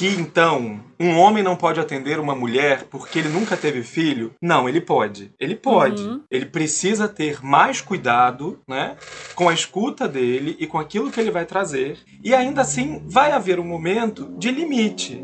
[0.00, 4.34] que então um homem não pode atender uma mulher porque ele nunca teve filho?
[4.40, 5.30] Não, ele pode.
[5.38, 6.02] Ele pode.
[6.02, 6.22] Uhum.
[6.30, 8.96] Ele precisa ter mais cuidado, né,
[9.34, 11.98] com a escuta dele e com aquilo que ele vai trazer.
[12.24, 15.22] E ainda assim vai haver um momento de limite.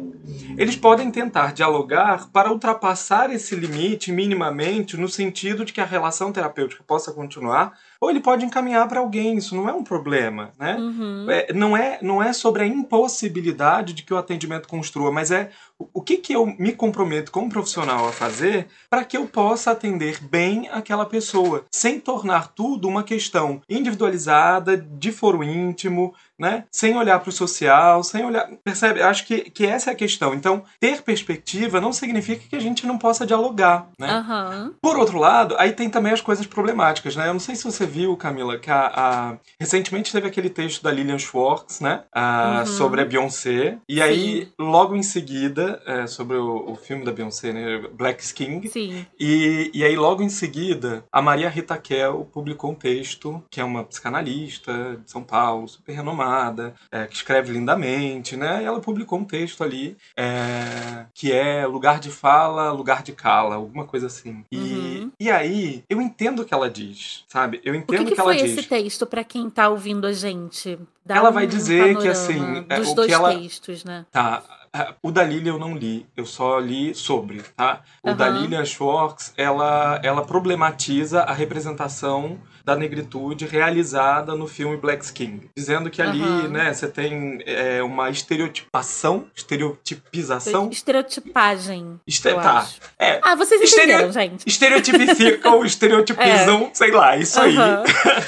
[0.58, 6.32] Eles podem tentar dialogar para ultrapassar esse limite minimamente no sentido de que a relação
[6.32, 10.76] terapêutica possa continuar, ou ele pode encaminhar para alguém, isso não é um problema, né?
[10.76, 11.26] Uhum.
[11.30, 15.50] É, não, é, não é sobre a impossibilidade de que o atendimento construa, mas é
[15.78, 20.18] o, que, que eu me comprometo como profissional a fazer para que eu possa atender
[20.22, 26.64] bem aquela pessoa, sem tornar tudo uma questão individualizada, de foro íntimo, né?
[26.70, 28.46] Sem olhar para o social, sem olhar.
[28.62, 29.00] Percebe?
[29.02, 30.34] Acho que, que essa é a questão.
[30.34, 34.08] Então, ter perspectiva não significa que a gente não possa dialogar, né?
[34.10, 34.74] Aham.
[34.82, 37.26] Por outro lado, aí tem também as coisas problemáticas, né?
[37.28, 40.90] Eu não sei se você viu, Camila, que a, a- recentemente teve aquele texto da
[40.92, 42.02] Lillian Schwartz, né?
[42.12, 42.66] Ah, Uhum.
[42.66, 43.78] Sobre a Beyoncé.
[43.88, 47.78] E aí, logo em seguida, é, sobre o, o filme da Beyoncé, né?
[47.92, 48.68] Black King.
[48.68, 49.06] Sim.
[49.18, 53.64] E, e aí, logo em seguida, a Maria Rita Kel publicou um texto, que é
[53.64, 58.62] uma psicanalista de São Paulo, super renomada, é, que escreve lindamente, né?
[58.62, 63.54] E ela publicou um texto ali, é, que é lugar de fala, lugar de cala,
[63.56, 64.44] alguma coisa assim.
[64.50, 65.12] E, Uhum.
[65.20, 67.60] e aí, eu entendo o que ela diz, sabe?
[67.64, 68.58] Eu O entendo que, que que ela foi diz.
[68.58, 70.78] esse texto pra quem tá ouvindo a gente?
[71.04, 74.04] Dá Ela vai um dizer que, assim, é, dos o que dois ela- textos, né?
[74.10, 74.42] Tá.
[74.76, 77.82] Ah, O da Lilian eu não li, eu só li sobre, tá?
[78.02, 78.40] O da Aham.
[78.40, 85.48] Lilian Schwartz, ela, ela problematiza a representação da negritude realizada no filme Black King.
[85.56, 86.48] Dizendo que ali, Aham.
[86.48, 90.68] né, você tem é, uma estereotipação, estereotipização.
[90.70, 92.00] Estereotipagem.
[92.06, 92.58] Este- tá.
[92.58, 92.80] acho.
[92.98, 94.46] É, Ah, vocês entenderam, gente.
[94.48, 97.56] estereotipificam, estereotipizam, sei lá, isso aí.
[97.56, 98.26] É.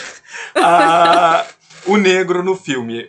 [1.89, 3.07] O negro no filme,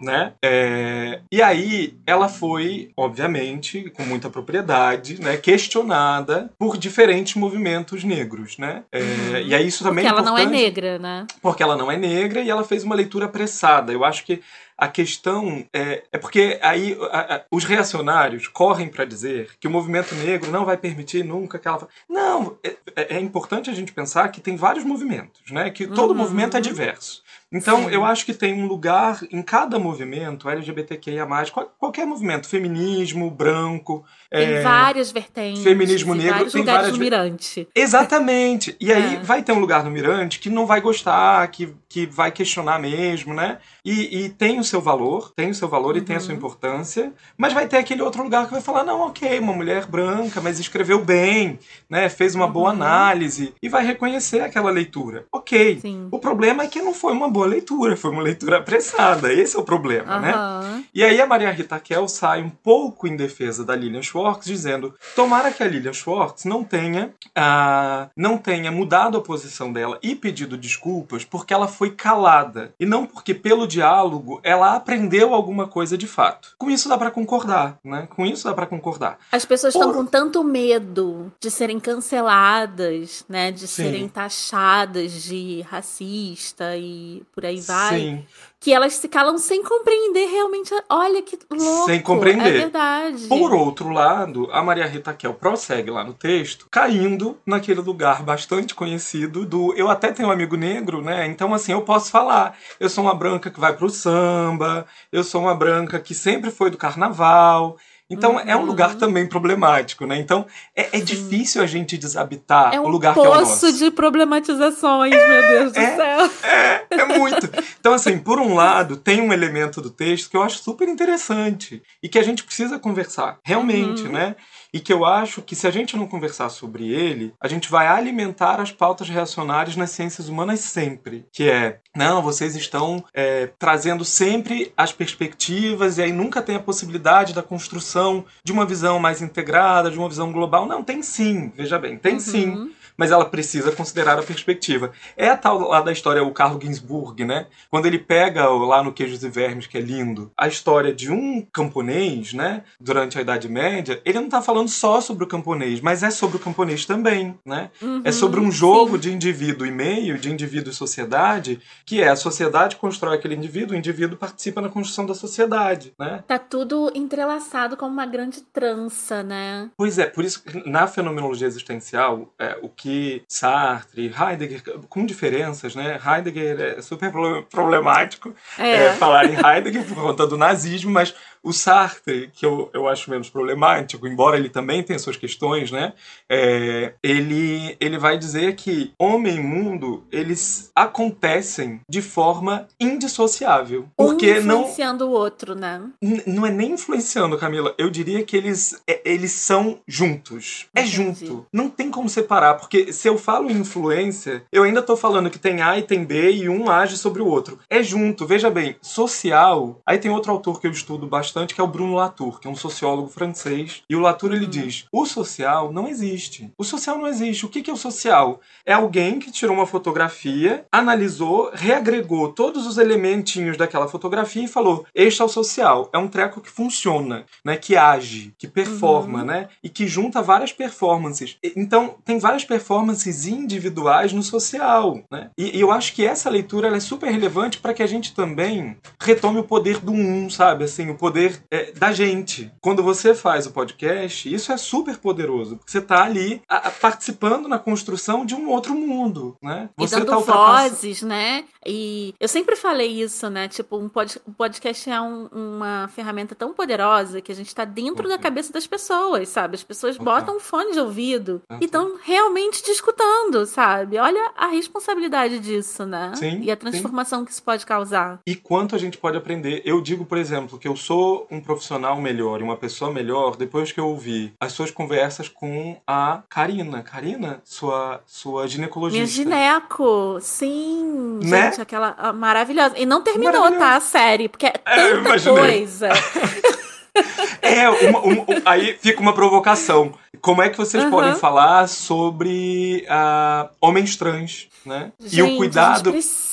[0.00, 0.32] né?
[0.42, 8.56] É, e aí ela foi, obviamente, com muita propriedade, né, questionada por diferentes movimentos negros,
[8.58, 8.82] né?
[8.90, 10.10] É, E aí isso também Uhum.
[10.10, 11.26] Porque é ela não é negra, né?
[11.40, 13.92] porque ela não é negra e ela fez uma leitura apressada.
[13.92, 14.40] Eu acho que
[14.76, 19.70] a questão é, é porque aí a- a- os reacionários correm para dizer que o
[19.70, 21.86] movimento negro não vai permitir nunca que ela.
[22.08, 25.70] Não, é, é- é importante a gente pensar que tem vários movimentos, né?
[25.70, 26.16] Que todo Uhum.
[26.16, 27.22] movimento é diverso.
[27.54, 27.90] Então, Sim.
[27.90, 34.04] eu acho que tem um lugar em cada movimento, LGBTQIA, qual- qualquer movimento, feminismo, branco,
[34.30, 35.62] Tem é, várias vertentes.
[35.62, 37.68] feminismo negro, vários tem lugares várias no mirante.
[37.74, 38.74] Exatamente.
[38.80, 39.18] E aí É.
[39.20, 43.34] vai ter um lugar no Mirante que não vai gostar, que, que vai questionar mesmo,
[43.34, 43.58] né?
[43.84, 46.24] E, e tem o seu valor, tem o seu valor e tem a Uhum.
[46.24, 49.86] sua importância, mas vai ter aquele outro lugar que vai falar, não, ok, uma mulher
[49.86, 51.58] branca, mas escreveu bem,
[51.88, 52.08] né?
[52.08, 52.76] Fez uma boa Uhum.
[52.76, 55.26] análise e vai reconhecer aquela leitura.
[55.30, 55.78] Ok.
[55.80, 56.08] Sim.
[56.10, 59.32] O problema é que não foi uma boa leitura, foi uma leitura apressada.
[59.32, 60.32] Esse é o problema, né?
[60.32, 60.84] Aham.
[60.94, 64.94] E aí a Maria Rita Kel sai um pouco em defesa da Lilian Schwartz, dizendo:
[65.14, 70.14] tomara que a Lilian Schwartz não tenha, ah, não tenha mudado a posição dela e
[70.14, 75.96] pedido desculpas porque ela foi calada e não porque pelo diálogo ela aprendeu alguma coisa
[75.98, 76.54] de fato.
[76.58, 78.06] Com isso dá pra concordar, né?
[78.14, 79.18] Com isso dá pra concordar.
[79.32, 83.50] As pessoas estão Por- com tanto medo de serem canceladas, né?
[83.50, 83.82] De Sim.
[83.84, 87.98] serem taxadas de racista e por aí vai.
[87.98, 88.26] Sim.
[88.62, 90.72] Que elas se calam sem compreender realmente.
[90.88, 91.86] Olha que louco.
[91.86, 92.54] Sem compreender.
[92.54, 93.26] É verdade.
[93.26, 98.72] Por outro lado, a Maria Rita Kel prossegue lá no texto, caindo naquele lugar bastante
[98.72, 101.26] conhecido do eu até tenho um amigo negro, né?
[101.26, 102.56] Então assim, eu posso falar.
[102.78, 106.70] Eu sou uma branca que vai pro samba, eu sou uma branca que sempre foi
[106.70, 107.76] do carnaval.
[108.12, 108.40] Então uhum.
[108.40, 110.18] é um lugar também problemático, né?
[110.18, 110.46] Então
[110.76, 113.60] é, é difícil a gente desabitar é um o lugar que é o nosso.
[113.60, 116.30] poço de problematizações, é, meu Deus do é, céu.
[116.42, 117.48] É, é muito.
[117.80, 121.82] Então assim, por um lado, tem um elemento do texto que eu acho super interessante
[122.02, 124.12] e que a gente precisa conversar, realmente, uhum.
[124.12, 124.36] né?
[124.72, 127.86] e que eu acho que se a gente não conversar sobre ele, a gente vai
[127.86, 134.04] alimentar as pautas reacionárias nas ciências humanas sempre, que é não, vocês estão é, trazendo
[134.04, 138.01] sempre as perspectivas e aí nunca tem a possibilidade da construção
[138.44, 140.66] de uma visão mais integrada, de uma visão global.
[140.66, 142.20] Não, tem sim, veja bem, tem uhum.
[142.20, 144.92] sim mas ela precisa considerar a perspectiva.
[145.16, 147.46] É a tal lá da história, o Carlo Ginsburg, né?
[147.70, 151.46] Quando ele pega lá no Queijos e Vermes, que é lindo, a história de um
[151.52, 152.62] camponês, né?
[152.80, 156.36] Durante a Idade Média, ele não está falando só sobre o camponês, mas é sobre
[156.36, 157.70] o camponês também, né?
[157.80, 159.00] Uhum, é sobre um jogo sim.
[159.00, 163.74] de indivíduo e meio, de indivíduo e sociedade, que é a sociedade constrói aquele indivíduo,
[163.74, 166.22] o indivíduo participa na construção da sociedade, né?
[166.26, 169.70] Tá tudo entrelaçado como uma grande trança, né?
[169.76, 176.00] Pois é, por isso na fenomenologia existencial, é, o que Sartre, Heidegger, com diferenças, né?
[176.04, 177.12] Heidegger é super
[177.48, 178.86] problemático é.
[178.86, 183.10] É, falar em Heidegger por conta do nazismo, mas o Sartre, que eu, eu acho
[183.10, 185.92] menos problemático, embora ele também tenha suas questões, né?
[186.28, 193.88] É, ele, ele vai dizer que homem e mundo, eles acontecem de forma indissociável.
[193.96, 195.82] Porque um influenciando não, o outro, né?
[196.26, 197.74] Não é nem influenciando, Camila.
[197.76, 200.66] Eu diria que eles, é, eles são juntos.
[200.74, 201.46] É junto.
[201.52, 205.60] Não tem como separar, porque se eu falo influência, eu ainda tô falando que tem
[205.60, 207.58] A e tem B e um age sobre o outro.
[207.68, 208.26] É junto.
[208.26, 209.80] Veja bem, social.
[209.84, 212.46] Aí tem outro autor que eu estudo bastante bastante, que é o Bruno Latour, que
[212.46, 213.82] é um sociólogo francês.
[213.88, 214.50] E o Latour ele uhum.
[214.50, 216.52] diz: o social não existe.
[216.58, 217.46] O social não existe.
[217.46, 218.40] O que é o social?
[218.66, 224.84] É alguém que tirou uma fotografia, analisou, reagregou todos os elementinhos daquela fotografia e falou:
[224.94, 225.88] este é o social.
[225.92, 227.56] É um treco que funciona, né?
[227.56, 229.26] Que age, que performa, uhum.
[229.26, 229.48] né?
[229.62, 231.38] E que junta várias performances.
[231.56, 235.30] Então, tem várias performances individuais no social, né?
[235.38, 238.76] E, e eu acho que essa leitura é super relevante para que a gente também
[239.00, 240.64] retome o poder do um, sabe?
[240.64, 242.50] Assim, o poder poder é, da gente.
[242.60, 245.56] Quando você faz o podcast, isso é super poderoso.
[245.56, 249.68] Porque você está ali a, a, participando na construção de um outro mundo, né?
[249.76, 251.44] Você e dando tá vozes, né?
[251.64, 253.48] E eu sempre falei isso, né?
[253.48, 257.64] Tipo, um, pod, um podcast é um, uma ferramenta tão poderosa que a gente está
[257.64, 259.54] dentro da cabeça das pessoas, sabe?
[259.54, 263.98] As pessoas botam um fone de ouvido e estão realmente te escutando, sabe?
[263.98, 266.12] Olha a responsabilidade disso, né?
[266.16, 267.24] Sim, e a transformação sim.
[267.26, 268.20] que isso pode causar.
[268.26, 269.62] E quanto a gente pode aprender.
[269.64, 273.72] Eu digo, por exemplo, que eu sou um profissional melhor e uma pessoa melhor depois
[273.72, 276.82] que eu ouvi as suas conversas com a Karina.
[276.82, 279.02] Karina, sua, sua ginecologista.
[279.02, 281.20] Minha gineco, sim.
[281.22, 281.50] Né?
[281.50, 282.78] Gente, aquela maravilhosa.
[282.78, 283.76] E não terminou, tá?
[283.76, 285.88] A série, porque é, é tanta é, coisa.
[287.40, 289.92] é, uma, uma, aí fica uma provocação.
[290.20, 290.90] Como é que vocês uhum.
[290.90, 294.92] podem falar sobre uh, homens trans, né?
[295.00, 295.90] Gente, e o cuidado.
[295.90, 296.31] A gente precisa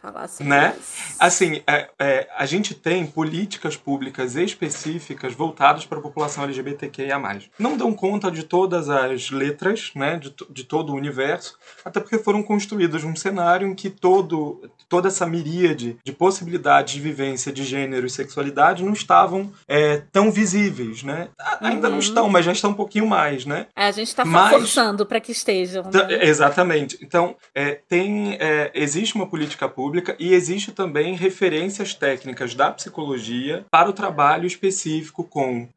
[0.00, 0.76] falar sobre né?
[0.78, 1.16] isso.
[1.18, 7.20] Assim, é, é, a gente tem políticas públicas específicas voltadas para a população LGBTQIA+.
[7.58, 12.18] Não dão conta de todas as letras, né, de, de todo o universo, até porque
[12.18, 17.64] foram construídas num cenário em que todo, toda essa miríade de possibilidades de vivência de
[17.64, 21.28] gênero e sexualidade não estavam é, tão visíveis, né?
[21.60, 21.94] Ainda uhum.
[21.94, 23.66] não estão, mas já estão um pouquinho mais, né?
[23.76, 24.50] É, a gente está mas...
[24.50, 25.84] forçando para que estejam.
[25.84, 26.26] Né?
[26.26, 26.98] Exatamente.
[27.02, 32.70] Então, é, tem, é, existe uma uma política pública e existe também referências técnicas da
[32.70, 35.68] psicologia para o trabalho específico com uh,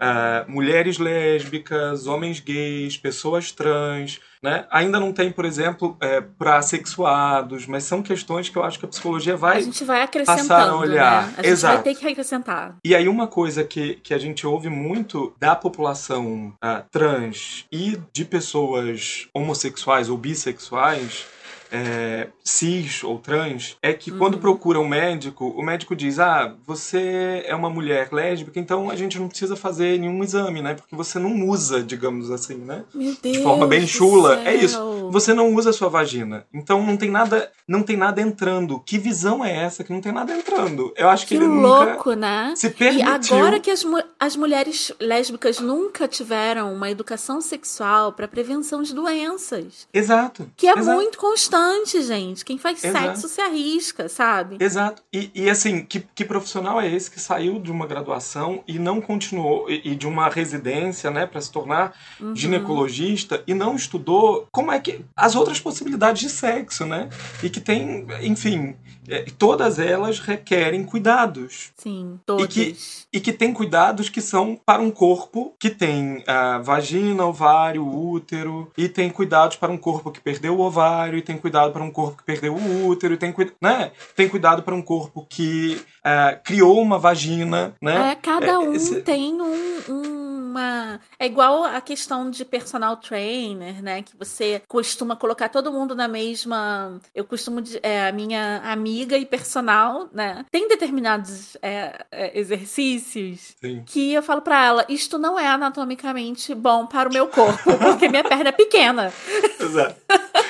[0.47, 4.67] mulheres lésbicas, homens gays, pessoas trans, né?
[4.69, 8.85] Ainda não tem, por exemplo, é, para sexuados, mas são questões que eu acho que
[8.85, 11.27] a psicologia vai, a gente vai acrescentando, passar a olhar.
[11.27, 11.33] Né?
[11.37, 11.73] A gente Exato.
[11.75, 12.75] vai ter que acrescentar.
[12.85, 17.99] E aí uma coisa que, que a gente ouve muito da população uh, trans e
[18.13, 21.25] de pessoas homossexuais ou bissexuais
[21.71, 24.17] é, cis ou trans é que uhum.
[24.17, 28.95] quando procura um médico, o médico diz: Ah, você é uma mulher lésbica, então a
[28.95, 30.73] gente não precisa fazer nenhum exame, né?
[30.73, 32.83] Porque você não usa, digamos assim, né?
[32.93, 34.35] Meu Deus De forma bem chula.
[34.35, 34.47] Céu.
[34.47, 35.09] É isso.
[35.11, 36.45] Você não usa a sua vagina.
[36.53, 38.79] Então não tem nada, não tem nada entrando.
[38.79, 40.93] Que visão é essa que não tem nada entrando?
[40.95, 42.53] Eu acho que, que ele louco, né?
[42.55, 43.07] Se permitiu.
[43.07, 43.85] E agora que as,
[44.19, 49.87] as mulheres lésbicas nunca tiveram uma educação sexual para prevenção de doenças.
[49.93, 50.49] Exato.
[50.55, 50.95] Que é exato.
[50.95, 51.97] muito constante bastante,
[52.37, 52.45] gente.
[52.45, 53.05] Quem faz Exato.
[53.05, 54.57] sexo se arrisca, sabe?
[54.59, 55.03] Exato.
[55.11, 59.01] E, e, assim, que, que profissional é esse que saiu de uma graduação e não
[59.01, 62.35] continuou, e, e de uma residência, né, para se tornar Uhum.
[62.35, 67.09] ginecologista e não estudou como é que as outras possibilidades de sexo, né?
[67.43, 68.75] E que tem, enfim,
[69.07, 71.71] é, todas elas requerem cuidados.
[71.77, 72.47] Sim, todas.
[72.47, 72.75] que-
[73.13, 78.71] E que tem cuidados que são para um corpo que tem a vagina, ovário, útero,
[78.77, 81.91] e tem cuidados para um corpo que perdeu o ovário, e tem cuidado para um
[81.91, 83.91] corpo que perdeu o útero, tem, né?
[84.15, 88.11] tem cuidado para um corpo que ah, criou uma vagina, né?
[88.11, 90.99] É, cada É, um esse- tem um, um- uma.
[91.19, 94.01] É igual a questão de personal trainer, né?
[94.01, 96.99] Que você costuma colocar todo mundo na mesma.
[97.13, 97.61] Eu costumo.
[97.83, 100.45] É, a minha amiga e personal, né?
[100.51, 103.83] Tem determinados é, é, exercícios Sim.
[103.85, 108.07] que eu falo pra ela: isto não é anatomicamente bom para o meu corpo, porque
[108.09, 109.13] minha perna é pequena.
[109.59, 109.95] Exato.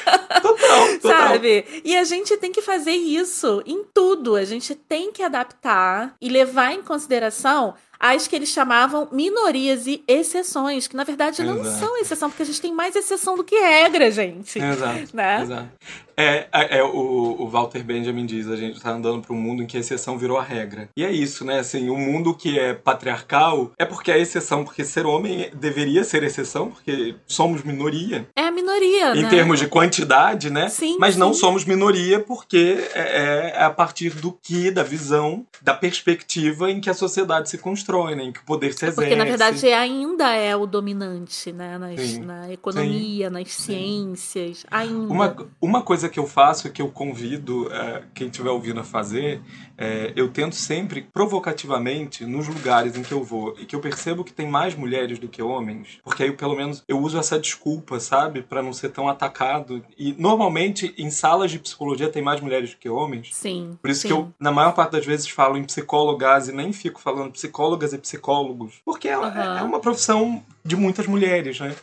[0.42, 1.30] Total, total.
[1.30, 1.82] Sabe?
[1.84, 4.36] E a gente tem que fazer isso em tudo.
[4.36, 10.04] A gente tem que adaptar e levar em consideração as que eles chamavam minorias e
[10.08, 11.80] exceções, que na verdade não Exato.
[11.80, 14.60] são exceção, porque a gente tem mais exceção do que regra, gente.
[14.60, 15.16] Exato.
[15.16, 15.42] Né?
[15.42, 15.70] Exato.
[16.18, 19.62] É, é, é, o, o Walter Benjamin diz, a gente tá andando para um mundo
[19.62, 20.90] em que a exceção virou a regra.
[20.98, 21.60] E é isso, né?
[21.60, 26.24] Assim, o mundo que é patriarcal é porque é exceção, porque ser homem deveria ser
[26.24, 28.28] exceção, porque somos minoria.
[28.36, 29.30] É a minoria, Em né?
[29.30, 30.70] termos de quantidade, né?
[30.70, 31.40] Sim, Mas não sim.
[31.40, 36.90] somos minoria porque é, é a partir do que, da visão, da perspectiva em que
[36.90, 38.24] a sociedade se constrói, né?
[38.24, 38.96] Em que o poder se exerce.
[38.96, 41.78] Porque na verdade ainda é o dominante, né?
[41.78, 42.22] Nas- Sim.
[42.22, 45.14] na economia, nas ciências, ainda.
[45.14, 49.42] Uma, uma coisa que eu faço, que eu convido eh, quem estiver ouvindo a fazer,
[49.78, 54.24] é, eu tento sempre, provocativamente, nos lugares em que eu vou e que eu percebo
[54.24, 58.00] que tem mais mulheres do que homens, porque aí pelo menos eu uso essa desculpa,
[58.00, 58.42] sabe?
[58.42, 59.84] Pra não ser tão atacado.
[59.98, 63.30] E normalmente em salas de psicologia tem mais mulheres do que homens.
[63.34, 63.78] Sim.
[63.82, 64.08] Por isso sim.
[64.08, 67.94] que eu, na maior parte das vezes, falo em psicólogas e nem fico falando psicólogas
[67.94, 68.82] e psicólogos.
[68.84, 69.60] Porque é, Aham.
[69.60, 71.76] é uma profissão de muitas mulheres, né?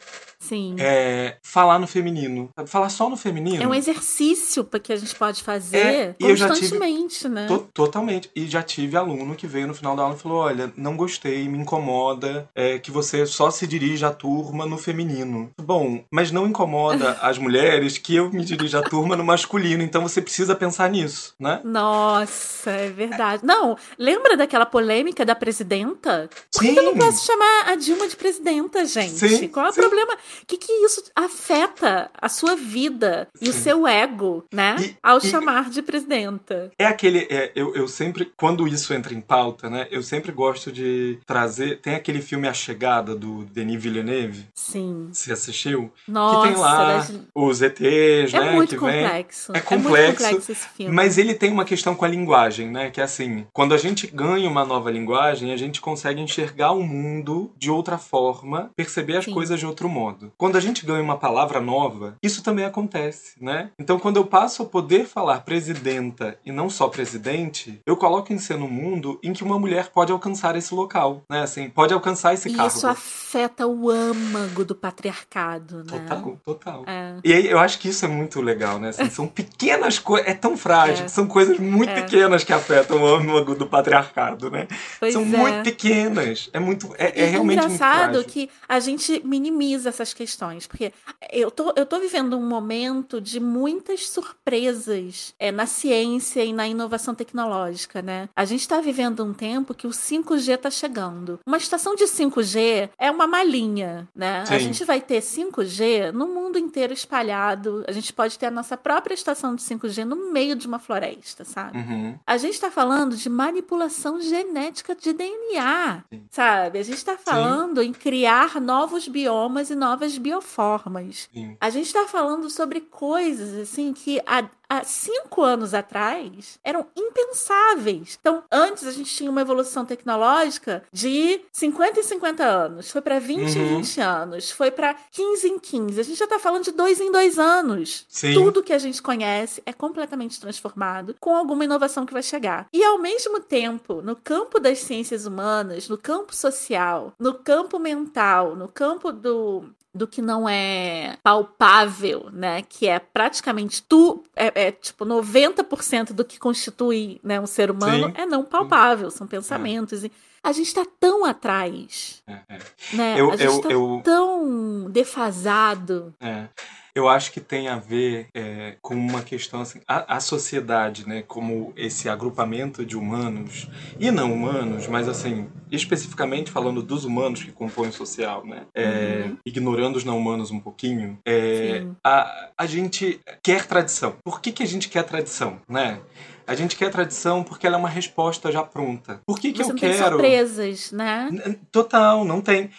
[0.49, 0.77] Sim.
[0.79, 2.51] É, falar no feminino.
[2.67, 3.63] Falar só no feminino.
[3.63, 7.47] É um exercício que a gente pode fazer É, e já tive- constantemente, né?
[7.47, 8.31] To- totalmente.
[8.35, 11.49] E já tive aluno que veio no final da aula e falou: Olha, não gostei,
[11.49, 15.51] me incomoda é, que você só se dirija à turma no feminino.
[15.61, 20.03] Bom, mas não incomoda as mulheres que eu me dirija à turma no masculino, então
[20.03, 21.61] você precisa pensar nisso, né?
[21.65, 23.45] Nossa, é verdade.
[23.45, 26.29] Não, lembra daquela polêmica da presidenta?
[26.53, 29.15] Por que eu não posso chamar a Dilma de presidenta, gente?
[29.29, 30.17] Sim, Qual é o problema?
[30.43, 34.77] O que, que isso afeta a sua vida e o seu ego, né?
[34.81, 36.71] E- Ao e- chamar de presidenta.
[36.79, 37.27] É aquele.
[37.31, 38.33] é, eu, eu sempre.
[38.37, 39.87] Quando isso entra em pauta, né?
[39.91, 41.81] Eu sempre gosto de trazer.
[41.81, 44.47] Tem aquele filme A Chegada, do Denis Villeneuve.
[44.55, 45.09] Sim.
[45.13, 45.93] Você assistiu?
[46.09, 48.53] Nossa, que tem lá das- os ETs, é né?
[48.53, 49.03] muito que vem.
[49.05, 49.53] complexo.
[49.53, 50.93] É muito complexo, complexo esse filme.
[50.95, 52.91] Mas ele tem uma questão com a linguagem, né?
[52.91, 56.83] Que é assim, quando a gente ganha uma nova linguagem, a gente consegue enxergar o
[56.83, 59.33] mundo de outra forma, perceber as Sim.
[59.35, 60.24] coisas de outro modo.
[60.37, 63.71] Quando a gente ganha uma palavra nova, isso também acontece, né?
[63.79, 68.39] Então, quando eu passo a poder falar presidenta e não só presidente, eu coloco em
[68.39, 71.43] cena um mundo em que uma mulher pode alcançar esse local, né?
[71.43, 72.69] Assim, pode alcançar esse E cargo.
[72.77, 75.85] isso afeta o âmago do patriarcado, né?
[75.99, 76.85] Total, total.
[76.87, 77.15] É.
[77.25, 78.89] E aí eu acho que isso é muito legal, né?
[78.91, 80.29] Assim, são pequenas coisas.
[80.29, 81.09] É tão frágil, É.
[81.09, 82.01] são coisas muito É.
[82.03, 84.67] pequenas que afetam o âmago do patriarcado, né?
[84.99, 85.25] Pois são é.
[85.27, 86.49] muito pequenas.
[86.53, 86.95] É muito.
[86.99, 90.93] É, E é realmente muito engraçado que a gente minimiza essas questões, porque
[91.31, 96.67] eu tô, eu tô vivendo um momento de muitas surpresas é, na ciência e na
[96.67, 98.29] inovação tecnológica, né?
[98.35, 101.41] A gente tá vivendo um tempo que o 5G tá chegando.
[101.47, 104.43] Uma estação de 5G é uma malinha, né?
[104.43, 104.59] A Sim.
[104.61, 107.85] gente vai ter 5G no mundo inteiro espalhado.
[107.87, 111.45] A gente pode ter a nossa própria estação de 5G no meio de uma floresta,
[111.45, 111.79] sabe?
[111.79, 112.19] Uhum.
[112.27, 116.79] A gente está falando de manipulação genética de DNA, sabe?
[116.79, 121.29] A gente está falando em criar novos biomas e novas bioformas.
[121.33, 121.57] Sim.
[121.61, 128.19] A gente está falando sobre coisas assim que há, há cinco anos atrás eram impensáveis.
[128.21, 133.19] Então, antes a gente tinha uma evolução tecnológica de 50 em 50 anos, foi para
[133.19, 133.77] 20 em Uhum.
[133.79, 136.01] 20 anos, foi para 15 em 15.
[136.01, 138.05] A gente já está falando de dois em dois anos.
[138.09, 138.35] Sim.
[138.35, 142.67] Tudo que a gente conhece é completamente transformado com alguma inovação que vai chegar.
[142.73, 148.55] E ao mesmo tempo, no campo das ciências humanas, no campo social, no campo mental,
[148.57, 149.65] no campo do
[149.97, 152.63] do que não é palpável, né?
[152.63, 158.07] Que é praticamente tu, é, é tipo 90% do que constitui né, um ser humano
[158.09, 158.15] Sim.
[158.17, 160.05] é não palpável, são pensamentos.
[160.05, 162.59] E a gente está tão atrás, É, é.
[162.93, 163.15] né?
[163.21, 166.15] Eu- a gente está eu- tão defasado.
[166.21, 166.49] É.
[166.95, 171.23] eu acho que tem a ver é, com uma questão assim, a, a, sociedade, né,
[171.27, 173.69] como esse agrupamento de humanos
[173.99, 179.25] e não humanos, mas assim, especificamente falando dos humanos que compõem o social, né, é,
[179.27, 179.37] uhum.
[179.45, 184.17] ignorando os não humanos um pouquinho, é, a, a gente quer tradição.
[184.23, 186.01] Por que, que a gente quer tradição, né?
[186.47, 189.21] A gente quer tradição porque ela é uma resposta já pronta.
[189.27, 189.93] Por que, que Você eu não quero.
[189.93, 191.57] Tem surpresas, né?
[191.73, 192.71] Total, não tem.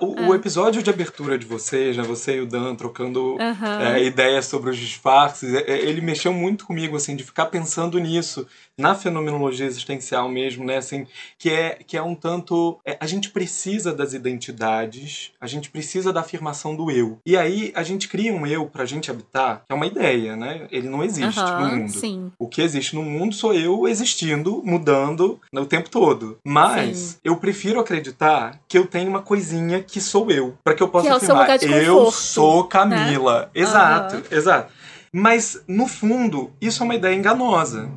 [0.00, 0.28] O, é.
[0.28, 2.02] o, episódio de abertura de vocês, né?
[2.02, 3.80] Você e o Dan trocando uhum.
[3.80, 7.98] é, ideias sobre os disfarces, é, é, ele mexeu muito comigo, assim, de ficar pensando
[7.98, 8.46] nisso
[8.78, 10.76] na fenomenologia existencial mesmo, né?
[10.76, 11.06] Assim,
[11.38, 12.78] que é, que é um tanto.
[12.84, 17.18] É, a gente precisa das identidades, a gente precisa da afirmação do eu.
[17.26, 20.66] E aí a gente cria um eu pra gente habitar, que é uma ideia, né?
[20.70, 21.92] Ele não existe uhum, no mundo.
[21.92, 22.32] Sim.
[22.38, 26.38] O que existe no mundo sou eu existindo, mudando o tempo todo.
[26.44, 27.16] Mas sim.
[27.24, 30.56] eu prefiro acreditar que eu tenho uma coisinha que sou eu.
[30.64, 33.42] para que eu possa que afirmar, é conforto, eu sou Camila.
[33.42, 33.62] Né?
[33.62, 34.22] Exato, uhum.
[34.30, 34.72] exato.
[35.12, 37.90] Mas, no fundo, isso é uma ideia enganosa.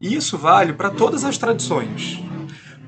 [0.00, 2.20] E isso vale para todas as tradições.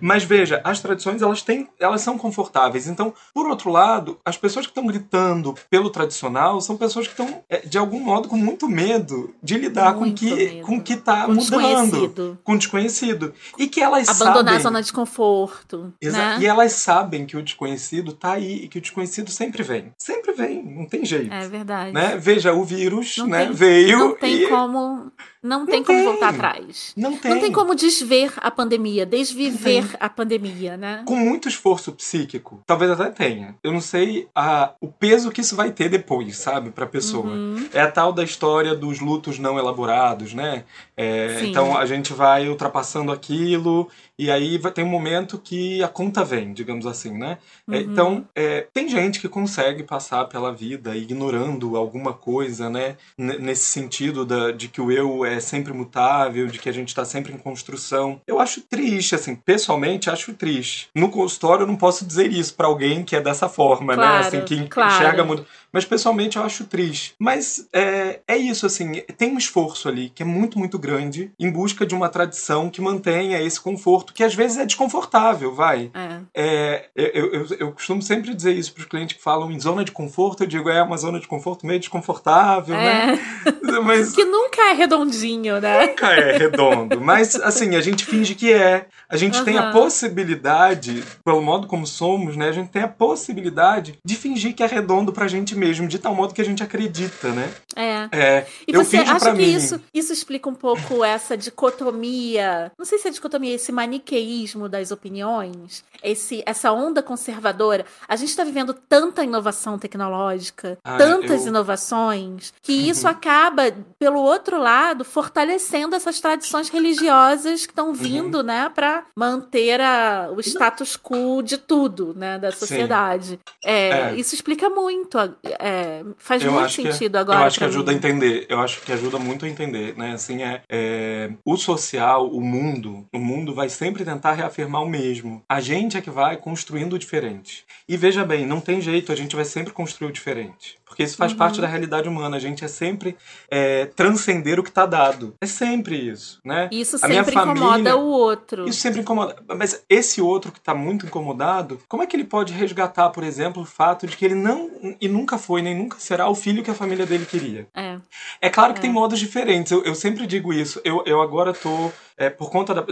[0.02, 2.88] Mas veja, as tradições elas têm, elas são confortáveis.
[2.88, 7.44] Então, por outro lado, as pessoas que estão gritando pelo tradicional são pessoas que estão
[7.48, 10.66] é, de algum modo com muito medo de lidar muito com que medo.
[10.66, 15.94] com que está mudando, com desconhecido e que elas abandonar sabem, a zona de conforto,
[16.02, 16.38] né?
[16.40, 20.32] E elas sabem que o desconhecido está aí e que o desconhecido sempre vem, sempre
[20.32, 21.32] vem, não tem jeito.
[21.32, 21.92] É verdade.
[21.92, 22.16] Né?
[22.16, 24.48] Veja, o vírus, não né, tem, veio não tem e...
[24.48, 26.92] como não, não tem, tem como voltar atrás.
[26.96, 27.30] Não tem.
[27.30, 31.02] Não tem como desver a pandemia, desviver a pandemia, né?
[31.04, 33.56] Com muito esforço psíquico, talvez até tenha.
[33.62, 37.26] Eu não sei a, o peso que isso vai ter depois, sabe, pra pessoa.
[37.26, 37.68] Uhum.
[37.72, 40.64] É a tal da história dos lutos não elaborados, né?
[40.96, 43.88] É, então a gente vai ultrapassando aquilo
[44.18, 47.38] e aí vai ter um momento que a conta vem, digamos assim, né?
[47.66, 47.74] Uhum.
[47.74, 52.96] É, então, é, tem gente que consegue passar pela vida ignorando alguma coisa, né?
[53.18, 56.88] N nesse sentido da, de que o eu é sempre mutável, de que a gente
[56.88, 58.20] está sempre em construção.
[58.26, 60.88] Eu acho triste, assim, pessoalmente acho triste.
[60.94, 64.18] No consultório eu não posso dizer isso para alguém que é dessa forma, claro, né?
[64.20, 64.94] Assim, que claro.
[64.94, 65.44] enxerga muito.
[65.72, 67.14] Mas pessoalmente eu acho triste.
[67.18, 70.91] Mas é, é isso, assim, tem um esforço ali que é muito, muito grande
[71.38, 75.90] em busca de uma tradição que mantenha esse conforto, que às vezes é desconfortável, vai.
[75.94, 76.20] É.
[76.34, 79.84] É, eu, eu, eu costumo sempre dizer isso para os clientes que falam em zona
[79.84, 83.06] de conforto, eu digo, é uma zona de conforto meio desconfortável, é.
[83.06, 83.20] né?
[83.84, 85.86] Mas, que nunca é redondinho, né?
[85.86, 87.00] Nunca é redondo.
[87.00, 88.86] Mas, assim, a gente finge que é.
[89.12, 89.44] A gente uhum.
[89.44, 92.48] tem a possibilidade, pelo modo como somos, né?
[92.48, 96.14] A gente tem a possibilidade de fingir que é redondo pra gente mesmo, de tal
[96.14, 97.52] modo que a gente acredita, né?
[97.76, 98.08] É.
[98.10, 99.54] é e eu você acha que mim...
[99.54, 102.72] isso, isso explica um pouco essa dicotomia?
[102.78, 107.84] Não sei se é dicotomia, esse maniqueísmo das opiniões, esse, essa onda conservadora.
[108.08, 113.64] A gente está vivendo tanta inovação tecnológica, Ah, tantas eu- inovações, que isso acaba,
[113.98, 118.70] pelo outro lado, fortalecendo essas tradições religiosas que estão vindo, né,
[119.02, 123.38] para manter a- o status quo de tudo, né, da sociedade.
[123.64, 124.14] É, É.
[124.16, 125.18] Isso explica muito.
[125.58, 127.40] é, faz Eu muito acho que- sentido agora.
[127.40, 127.96] Eu acho que pra ajuda mim.
[127.96, 128.46] a entender.
[128.48, 130.12] Eu acho que ajuda muito a entender, né?
[130.12, 135.42] Assim, é, é, o social, o mundo, o mundo vai sempre tentar reafirmar o mesmo.
[135.48, 137.64] A gente é que vai construindo o diferente.
[137.88, 140.76] E veja bem, não tem jeito, a gente vai sempre construir o diferente.
[140.86, 141.38] Porque isso faz Uhum.
[141.38, 142.36] parte da realidade humana.
[142.36, 143.16] A gente é sempre
[143.50, 145.34] é, transcender o que está dado.
[145.40, 146.68] É sempre isso, né?
[146.70, 148.68] Isso A minha sempre incomoda família- o outro.
[148.68, 149.36] Isso sempre incomoda.
[149.56, 153.62] Mas esse outro que está muito incomodado, como é que ele pode resgatar, por exemplo,
[153.62, 154.70] o fato de que ele não
[155.00, 157.66] e nunca foi, nem nunca será o filho que a família dele queria?
[157.74, 157.98] É.
[158.40, 158.82] É claro que É.
[158.82, 159.70] tem modos diferentes.
[159.72, 160.80] Eu, eu sempre digo isso.
[160.84, 161.90] Eu, eu agora tô.
[162.16, 162.82] é, por, conta da,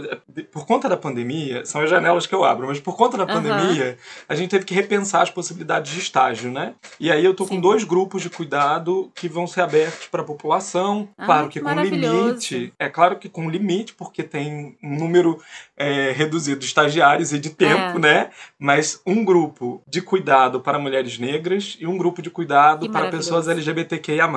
[0.51, 3.97] por conta da pandemia, são as janelas que eu abro, mas por conta da pandemia,
[4.27, 6.73] a gente teve que repensar as possibilidades de estágio, né?
[6.99, 7.61] E aí eu tô com Sim.
[7.61, 11.07] dois grupos de cuidado que vão ser abertos para a população.
[11.17, 12.73] Ah, claro que com limite.
[12.79, 15.39] É claro que com limite, porque tem um número
[15.77, 17.99] é, reduzido de estagiários e de tempo, É.
[17.99, 18.29] né?
[18.59, 23.09] Mas um grupo de cuidado para mulheres negras e um grupo de cuidado Que para
[23.09, 24.29] pessoas LGBTQIA+.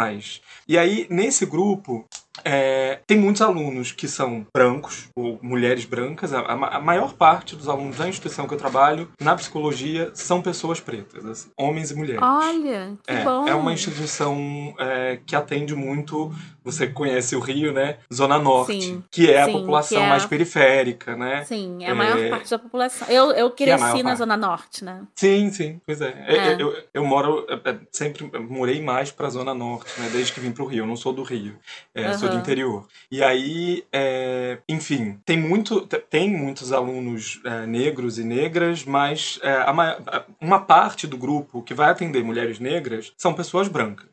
[0.66, 2.04] E aí, nesse grupo,
[2.42, 6.32] é, tem muitos alunos que são brancos, ou mulheres brancas.
[6.32, 10.10] A, a ma- a maior parte dos alunos da instituição que eu trabalho, na psicologia,
[10.14, 12.22] são pessoas pretas, assim, homens e mulheres.
[12.22, 13.46] Olha, que É, bom.
[13.46, 16.32] é uma instituição é, que atende muito.
[16.64, 17.98] Você conhece o Rio, né?
[18.12, 21.44] Zona Norte, Sim, que é a sim, população que é mais a- periférica, né?
[21.44, 22.30] Sim, é a maior É.
[22.30, 23.06] parte da população.
[23.08, 24.16] Eu, eu é a cresci maior na parte.
[24.18, 25.02] Zona Norte, né?
[25.14, 26.24] Sim, sim, pois é.
[26.26, 26.56] É.
[26.62, 27.46] Eu, eu moro,
[27.92, 30.08] sempre morei mais pra Zona Norte, né?
[30.10, 30.84] Desde que vim pro Rio.
[30.84, 31.54] Eu não sou do Rio,
[31.94, 32.86] é, sou do interior.
[33.10, 39.38] E aí, é, enfim, tem, muito, te- tem muitos alunos é, negros e negras, mas
[39.42, 44.08] é, a- uma parte do grupo que vai atender mulheres negras são pessoas brancas.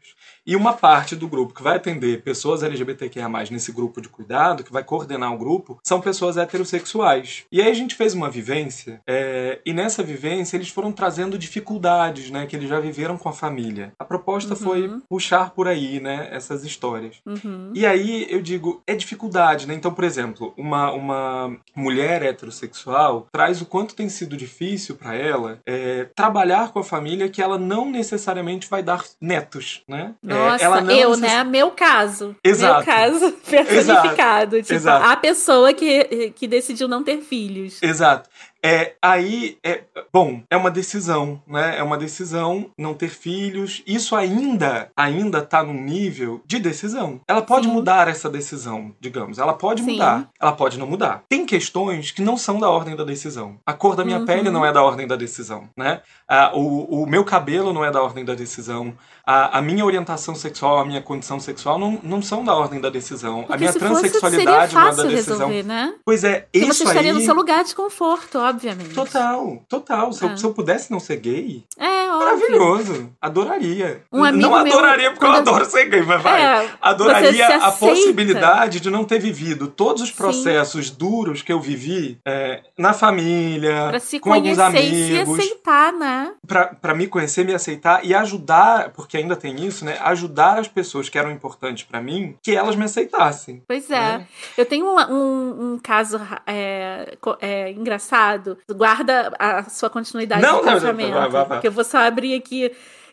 [0.46, 4.72] E uma parte do grupo que vai atender pessoas LGBTQIA+, nesse grupo de cuidado, que
[4.72, 7.46] vai coordenar o grupo, são pessoas heterossexuais.
[7.52, 12.30] E aí a gente fez uma vivência, é, e nessa vivência eles foram trazendo dificuldades,
[12.32, 13.94] né, que eles já viveram com a família.
[14.00, 14.60] A proposta uhum.
[14.60, 17.18] foi puxar por aí, né, essas histórias.
[17.26, 17.72] Uhum.
[17.76, 19.74] E aí eu digo, é dificuldade, né?
[19.74, 25.60] Então, por exemplo, uma, uma mulher heterossexual traz o quanto tem sido difícil para ela
[25.66, 30.14] é, trabalhar com a família que ela não necessariamente vai dar netos, né?
[30.34, 31.20] Nossa, é, eu, necess...
[31.22, 31.44] né?
[31.44, 32.36] Meu caso.
[32.44, 32.76] Exato.
[32.76, 34.56] Meu caso personificado.
[34.58, 34.62] Exato.
[34.64, 35.06] Tipo, Exato.
[35.06, 37.82] a pessoa que, que decidiu não ter filhos.
[37.82, 38.30] Exato.
[38.64, 39.84] É, aí, é,
[40.14, 41.78] bom, é uma decisão, né?
[41.78, 43.82] É uma decisão não ter filhos.
[43.88, 47.20] Isso ainda, ainda tá num nível de decisão.
[47.28, 47.74] Ela pode Sim.
[47.74, 49.40] mudar essa decisão, digamos.
[49.40, 49.94] Ela pode Sim.
[49.94, 50.30] mudar.
[50.40, 51.24] Ela pode não mudar.
[51.28, 53.58] Tem questões que não são da ordem da decisão.
[53.66, 54.26] A cor da minha uhum.
[54.26, 56.02] pele não é da ordem da decisão, né?
[56.28, 58.94] Ah, o, o meu cabelo não é da ordem da decisão.
[59.26, 62.90] A, a, minha orientação sexual, a minha condição sexual não, não são da ordem da
[62.90, 63.44] decisão.
[63.44, 65.48] Porque a minha transexualidade não é da decisão.
[65.50, 65.94] Resolver, né?
[66.04, 67.18] Pois é, Porque isso você estaria aí...
[67.18, 68.94] no seu lugar de conforto, obviamente.
[68.94, 70.14] Total, total.
[70.14, 70.32] Se, é.
[70.32, 73.14] eu, se eu pudesse não ser gay, é, maravilhoso.
[73.22, 74.04] Adoraria.
[74.12, 76.42] Um amigo não adoraria meu, porque eu adoro ser gay, mas vai.
[76.42, 80.96] É, adoraria a possibilidade de não ter vivido todos os processos Sim.
[80.98, 84.92] duros que eu vivi é, na família, pra se com alguns amigos.
[84.92, 86.34] E se aceitar, né?
[86.48, 89.98] Pra, pra me conhecer, me aceitar e ajudar, porque ainda tem isso, né?
[90.02, 93.64] Ajudar as pessoas que eram importantes para mim, que elas me aceitassem.
[93.68, 94.18] Pois é.
[94.18, 94.28] Né?
[94.58, 98.58] Eu tenho um, um, um caso é, é, engraçado.
[98.70, 101.12] Guarda a sua continuidade não, do casamento.
[101.12, 101.62] Não, vai, vai, vai.
[101.62, 102.72] Que eu vou só abrir aqui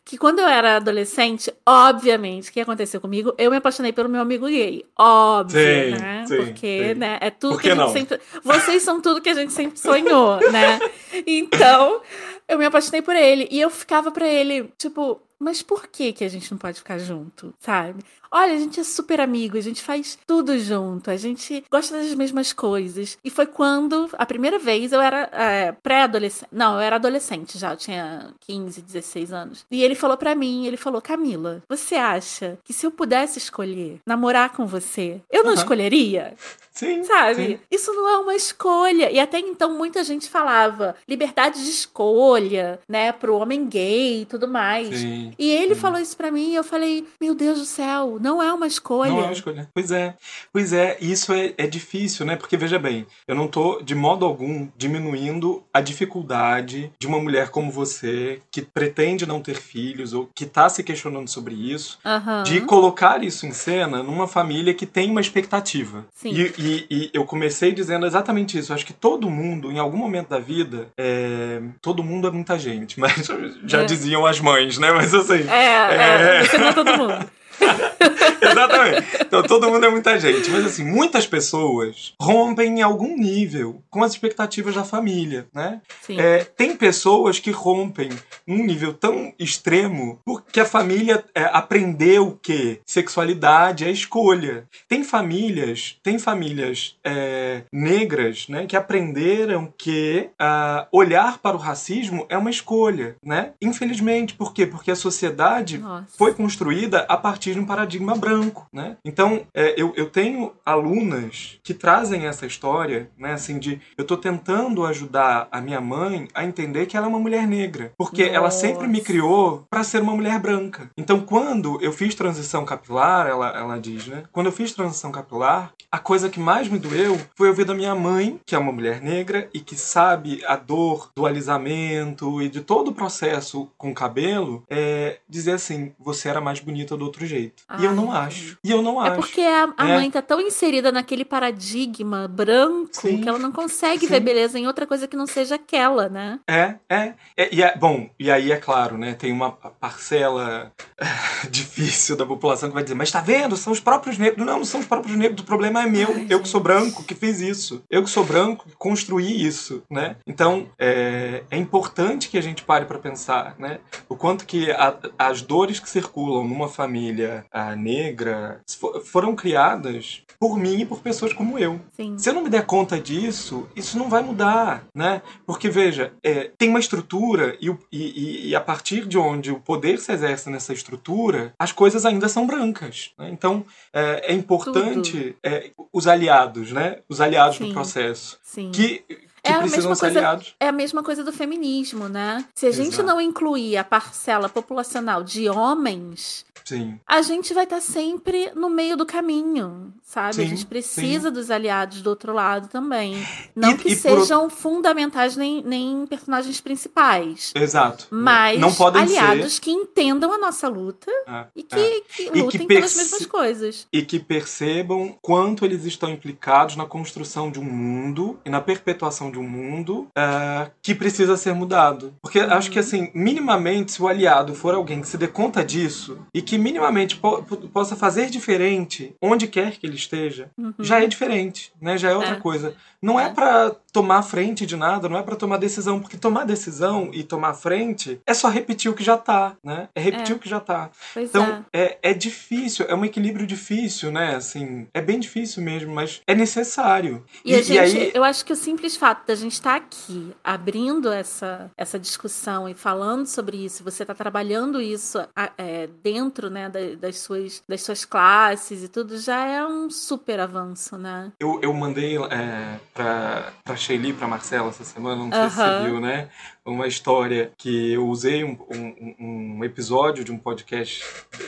[0.09, 3.35] que quando eu era adolescente, obviamente, o que aconteceu comigo?
[3.37, 4.83] Eu me apaixonei pelo meu amigo gay.
[4.99, 6.25] Óbvio, sim, né?
[6.27, 6.95] Sim, Porque, sim.
[6.99, 7.19] né?
[7.21, 7.93] É tudo Por que, que a gente não?
[7.93, 8.21] sempre.
[8.43, 10.81] Vocês são tudo que a gente sempre sonhou, né?
[11.27, 12.01] Então,
[12.49, 13.49] eu me apaixonei por ele.
[13.51, 16.99] E eu ficava pra ele, tipo, mas por que que a gente não pode ficar
[16.99, 18.03] junto, sabe?
[18.31, 22.15] Olha, a gente é super amigo, a gente faz tudo junto, a gente gosta das
[22.15, 23.19] mesmas coisas.
[23.25, 26.49] E foi quando, a primeira vez, eu era é, pré-adolescente.
[26.53, 29.67] Não, eu era adolescente já, eu tinha 15, 16 anos.
[29.71, 34.01] E ele falou para mim, ele falou, Camila, você acha que se eu pudesse escolher
[34.07, 35.59] namorar com você, eu não uhum.
[35.59, 36.35] escolheria?
[36.79, 37.03] Sim.
[37.03, 37.47] Sabe?
[37.47, 37.59] Sim.
[37.71, 39.11] Isso não é uma escolha.
[39.11, 44.47] E até então muita gente falava liberdade de escolha, né, pro homem gay e tudo
[44.47, 44.97] mais.
[44.97, 45.33] Sim.
[45.37, 48.53] E ele falou isso para mim e eu falei, meu Deus do céu, não é
[48.53, 49.11] uma escolha.
[49.11, 49.69] Não é uma escolha.
[49.73, 50.15] Pois é.
[50.53, 52.37] Pois é, isso é, é difícil, né?
[52.37, 57.51] Porque, veja bem, eu não tô, de modo algum, diminuindo a dificuldade de uma mulher
[57.51, 62.43] como você, que pretende não ter filhos, ou que tá se questionando sobre isso, uhum.
[62.43, 66.07] de colocar isso em cena numa família que tem uma expectativa.
[66.15, 66.31] Sim.
[66.33, 68.73] E, e, e eu comecei dizendo exatamente isso.
[68.73, 71.61] Eu acho que todo mundo, em algum momento da vida, é...
[71.81, 73.29] todo mundo é muita gente, mas
[73.65, 73.85] já É.
[73.85, 74.93] diziam as mães, né?
[74.93, 75.49] Mas assim.
[75.49, 77.31] É, é, você não é todo mundo.
[78.41, 79.07] Exatamente.
[79.21, 80.51] Então todo mundo é muita gente.
[80.51, 85.81] Mas assim, muitas pessoas rompem em algum nível com as expectativas da família, né?
[86.11, 88.11] É, tem pessoas que rompem
[88.47, 94.67] num nível tão extremo porque a família é, aprendeu que sexualidade é escolha.
[94.89, 102.27] Tem famílias, tem famílias é, negras, né, que aprenderam que ah, olhar para o racismo
[102.29, 103.53] é uma escolha, né?
[103.61, 104.67] Infelizmente, por quê?
[104.67, 106.07] Porque a sociedade Nossa.
[106.17, 108.97] foi construída a partir de um paradigma branco, né?
[109.05, 113.33] Então, é, eu, eu tenho alunas que trazem essa história, né?
[113.33, 117.19] Assim, de eu tô tentando ajudar a minha mãe a entender que ela é uma
[117.19, 118.61] mulher negra, porque ela Nossa.
[118.61, 120.91] sempre me criou para ser uma mulher branca.
[120.97, 124.25] Então, quando eu fiz transição capilar, ela, ela diz, né?
[124.33, 127.95] Quando eu fiz transição capilar, a coisa que mais me doeu foi ouvir da minha
[127.95, 132.61] mãe, que é uma mulher negra e que sabe a dor do alisamento e de
[132.61, 137.25] todo o processo com o cabelo, é, dizer assim: você era mais bonita do outro
[137.27, 137.38] jeito.
[137.79, 138.59] E eu Ai, não acho.
[138.65, 139.17] E eu não É acho.
[139.21, 139.95] porque a, a É.
[139.95, 144.13] mãe tá tão inserida naquele paradigma branco Sim, que ela não consegue sim.
[144.13, 146.39] ver beleza em outra coisa que não seja aquela, né?
[146.49, 147.77] É, é, é, e é.
[147.77, 149.15] Bom, e aí é claro, né?
[149.15, 150.73] Tem uma parcela
[151.51, 153.57] difícil da população que vai dizer, mas tá vendo?
[153.57, 154.45] São os próprios negros.
[154.47, 156.09] Não, não são os próprios negros, o problema é meu.
[156.15, 157.83] Ai, eu que sou branco que fiz isso.
[157.91, 160.17] Eu que sou branco que construí isso, né?
[160.27, 163.79] Então, é, é importante que a gente pare para pensar, né?
[164.09, 170.23] O quanto que a- as dores que circulam numa família ah, negra fo- foram criadas
[170.39, 171.81] por mim e por pessoas como eu.
[171.97, 172.17] Sim.
[172.19, 175.21] Se eu não me der conta disso, isso não vai mudar, né?
[175.47, 179.59] Porque, veja, é, tem uma estrutura e, e- e- e a partir de onde o
[179.61, 183.11] poder se exerce nessa estrutura, as coisas ainda são brancas.
[183.19, 183.29] né?
[183.33, 186.99] Então, é, é importante é, os aliados, né?
[187.09, 187.69] Os aliados Sim.
[187.69, 188.39] do processo.
[188.43, 188.71] Sim.
[188.71, 189.05] Que,
[189.49, 190.55] que a precisam mesma ser coisa- aliados.
[190.61, 192.45] É a mesma coisa do feminismo, né?
[192.55, 193.07] Se a gente Exato.
[193.07, 196.99] não incluir a parcela populacional de homens, Sim.
[197.07, 200.29] a gente vai estar sempre no meio do caminho, sabe?
[200.29, 203.17] a Sim, gente precisa dos aliados do outro lado também.
[203.57, 207.53] Não E- que e por sejam fundamentais nem, nem personagens principais.
[207.55, 208.07] Exato.
[208.11, 211.65] Mas não podem aliados ser que entendam a nossa luta É, e é.
[211.65, 213.87] que, que que lutem pelas perce- mesmas coisas.
[213.93, 219.31] e que percebam quanto eles estão implicados na construção de um mundo e na perpetuação
[219.31, 222.15] de um mundo é, que precisa ser mudado.
[222.23, 222.53] Porque Uhum.
[222.53, 226.43] acho que, assim, minimamente, se o aliado for alguém que se dê conta disso e
[226.43, 230.75] que minimamente po- po- possa fazer diferente onde quer que ele esteja, Uhum.
[230.81, 231.97] já é diferente, né?
[231.97, 232.41] Já é outra É.
[232.41, 232.75] coisa.
[233.01, 233.29] Não é, É.
[233.29, 237.55] pra tomar frente de nada, não é pra tomar decisão, porque tomar decisão e tomar
[237.55, 239.89] frente é só repetir o que já tá, né?
[239.95, 240.37] É repetir É.
[240.37, 240.91] o que já tá.
[241.15, 241.81] Pois Então, é.
[241.83, 241.99] é.
[242.11, 244.35] É, difícil, é um equilíbrio difícil, né?
[244.35, 247.25] Assim, é bem difícil mesmo, mas é necessário.
[247.45, 251.11] E, a gente, aí, eu acho que o simples fato da gente estar aqui abrindo
[251.13, 256.69] essa, essa discussão e falando sobre isso, você está trabalhando isso a- é, dentro né,
[256.69, 261.33] da- das, suas, das suas classes e tudo, já é um super avanço, né?
[261.41, 265.79] eu, eu mandei é, pra, pra Shelly, pra Marcela essa semana, não sei se Aham.
[265.81, 266.29] você viu, né?
[266.69, 269.15] Uma história que eu usei um, um,
[269.59, 271.03] um episódio de um podcast,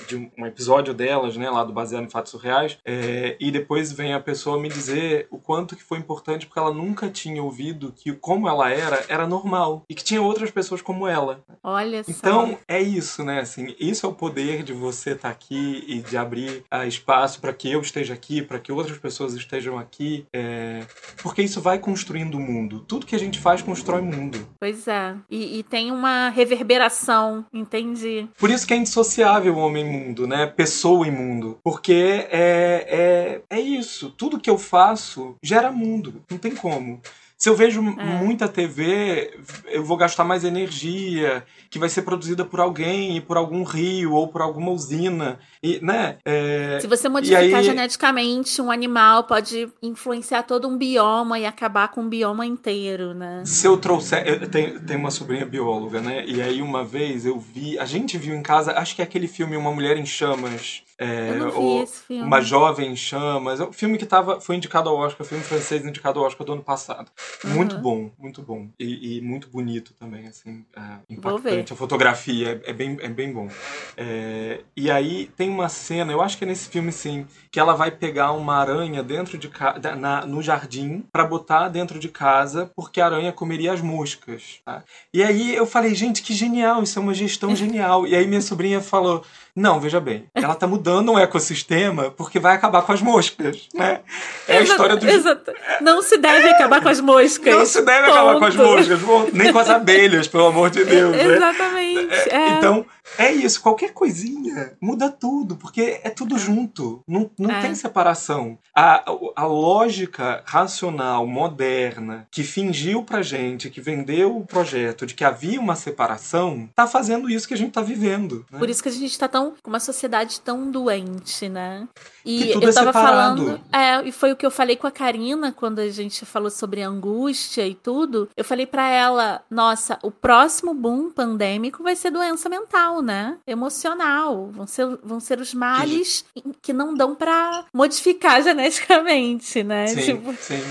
[0.08, 1.50] de um, episódio delas, né?
[1.50, 5.38] Lá do Baseado em Fatos Surreais, é, e depois vem a pessoa me dizer o
[5.38, 9.84] quanto que foi importante, porque ela nunca tinha ouvido que como ela era, era normal.
[9.88, 11.44] E que tinha outras pessoas como ela.
[11.62, 12.10] Olha só.
[12.10, 13.40] Então, é isso, né?
[13.40, 17.52] Assim, isso é o poder de você estar aqui e de abrir ah, espaço para
[17.52, 20.26] que eu esteja aqui, para que outras pessoas estejam aqui.
[20.32, 20.80] é,
[21.22, 22.80] Porque isso vai construindo o mundo.
[22.80, 24.46] Tudo que a gente faz constrói mundo.
[24.58, 25.09] Pois é.
[25.30, 28.28] E, e tem uma reverberação, entendi.
[28.38, 30.46] Por isso que é indissociável o homem mundo, né?
[30.46, 31.58] Pessoa e mundo.
[31.62, 34.10] Porque é, é, é isso.
[34.10, 36.22] Tudo que eu faço gera mundo.
[36.30, 37.00] Não tem como.
[37.40, 38.04] Se eu vejo É.
[38.22, 39.32] muita TV,
[39.72, 44.12] eu vou gastar mais energia, que vai ser produzida por alguém, e por algum rio,
[44.12, 45.38] ou por alguma usina.
[45.62, 46.18] E, né?
[46.22, 51.88] É, Se você modificar aí- geneticamente um animal, pode influenciar todo um bioma e acabar
[51.88, 53.42] com o bioma inteiro, né?
[53.46, 54.22] Se eu trouxer.
[54.28, 56.22] Eu tenho, tenho uma sobrinha bióloga, né?
[56.26, 57.78] E aí uma vez eu vi.
[57.78, 60.82] A gente viu em casa, acho que é aquele filme Uma Mulher em Chamas.
[61.02, 62.22] É, ou esse filme.
[62.22, 63.58] Uma Jovem em Chamas.
[63.58, 66.52] É um filme que tava, foi indicado ao Oscar, filme francês indicado ao Oscar do
[66.52, 67.10] ano passado.
[67.42, 67.82] Muito Uhum.
[67.82, 68.68] bom, muito bom.
[68.78, 70.62] E, e muito bonito também, assim.
[70.76, 71.72] é, impactante.
[71.72, 73.48] A fotografia é, é bem, é bem bom.
[73.96, 77.74] É, e aí tem uma cena, eu acho que é nesse filme sim, que ela
[77.74, 79.50] vai pegar uma aranha dentro de
[79.98, 84.60] na- no jardim pra botar dentro de casa, porque a aranha comeria as moscas.
[84.64, 84.84] tá?
[85.14, 88.06] E aí eu falei, gente, que genial, isso é uma gestão genial.
[88.06, 89.24] E aí minha sobrinha falou,
[89.54, 94.00] não, veja bem, ela tá mudando o ecossistema porque vai acabar com as moscas, né?
[94.48, 95.52] É a história do exato.
[95.80, 97.54] Não se deve acabar com as moscas.
[97.54, 98.68] não se deve acabar com as Ponto.
[98.70, 99.36] moscas, ponto.
[99.36, 101.12] nem com as abelhas, pelo amor de Deus.
[101.16, 101.24] né?
[101.36, 102.14] Exatamente.
[102.30, 102.48] é.
[102.50, 102.84] Então,
[103.18, 103.60] é isso.
[103.60, 107.02] Qualquer coisinha muda tudo, porque é tudo junto.
[107.08, 107.60] Não, não É.
[107.60, 108.58] tem separação.
[108.74, 109.02] A,
[109.36, 115.58] a lógica racional, moderna, que fingiu pra gente, que vendeu o projeto de que havia
[115.60, 118.44] uma separação, tá fazendo isso que a gente tá vivendo.
[118.50, 118.58] né?
[118.58, 121.86] Por isso que a gente tá tão com uma sociedade tão doente, né?
[122.24, 123.44] E eu é tava separado.
[123.46, 126.50] falando, é, e foi o que eu falei com a Karina quando a gente falou
[126.50, 128.28] sobre angústia e tudo.
[128.36, 133.38] Eu falei pra ela, nossa, o próximo boom pandêmico vai ser doença mental, né?
[133.46, 136.24] Emocional, vão ser, vão ser os males
[136.60, 139.86] que não dão pra modificar geneticamente, né?
[139.86, 140.62] Sim, Tipo, sim.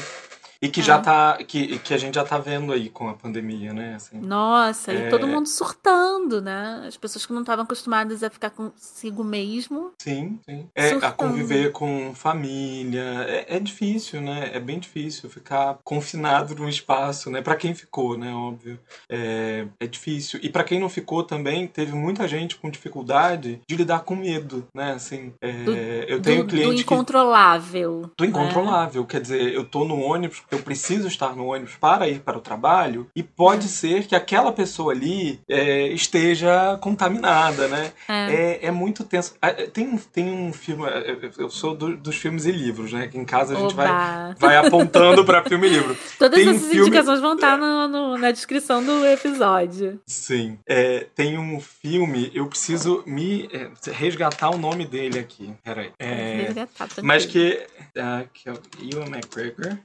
[0.61, 0.83] E que É.
[0.83, 1.37] já tá.
[1.37, 3.95] Que, que a gente já tá vendo aí com a pandemia, né?
[3.95, 4.19] Assim.
[4.19, 5.07] Nossa, É.
[5.07, 6.83] e todo mundo surtando, né?
[6.85, 9.91] As pessoas que não estavam acostumadas a ficar consigo mesmo.
[10.01, 10.67] Sim, sim.
[10.75, 11.13] É, a Surtando.
[11.15, 13.01] conviver com família.
[13.27, 14.49] É, é difícil, né?
[14.53, 17.41] É bem difícil ficar confinado num espaço, né?
[17.41, 18.33] Pra quem ficou, né?
[18.33, 18.77] Óbvio.
[19.09, 20.39] É, é difícil.
[20.43, 24.67] E pra quem não ficou também, teve muita gente com dificuldade de lidar com medo,
[24.75, 24.91] né?
[24.93, 28.11] Assim, é, Do- eu tenho do, do cliente que incontrolável.
[28.17, 29.05] do incontrolável.
[29.05, 32.41] Quer dizer, eu tô no ônibus, eu preciso estar no ônibus para ir para o
[32.41, 37.91] trabalho, e pode ser que aquela pessoa ali é, esteja contaminada, né?
[38.07, 38.33] É.
[38.33, 39.35] É, é muito tenso.
[39.41, 43.07] Ah, Tem, um- tem um filme, eu- eu sou do- dos filmes e livros, né?
[43.07, 44.35] Que em casa a gente vai, Oba.
[44.39, 45.95] vai apontando para filme e livro.
[46.17, 49.99] Todas tem essas filme- indicações vão estar no- no- na descrição do episódio.
[50.05, 50.57] Sim.
[50.67, 55.53] É, tem um filme, eu preciso me é, resgatar o nome dele aqui.
[55.63, 55.91] Peraí.
[55.99, 56.87] É, Resgatar.
[57.03, 57.65] Mas que.
[57.97, 59.77] ah, que é o Ewan McGregor.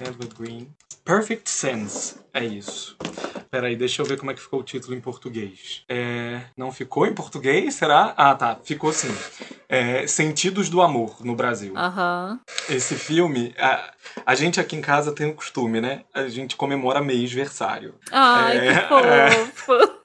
[0.00, 0.68] Evergreen.
[1.04, 2.16] Perfect Sense.
[2.32, 2.96] É isso.
[3.50, 5.82] Peraí, deixa eu ver como é que ficou o título em português.
[5.88, 7.74] É, não ficou em português?
[7.74, 8.14] Será?
[8.16, 8.58] Ah, tá.
[8.62, 9.12] Ficou sim.
[9.68, 11.76] é, Sentidos do Amor no Brasil.
[11.76, 12.38] Aham.
[12.68, 13.90] Esse filme, a,
[14.24, 16.02] a gente aqui em casa tem o costume, né?
[16.14, 17.96] A gente comemora mês-versário.
[18.12, 19.72] Ai, É, que fofo.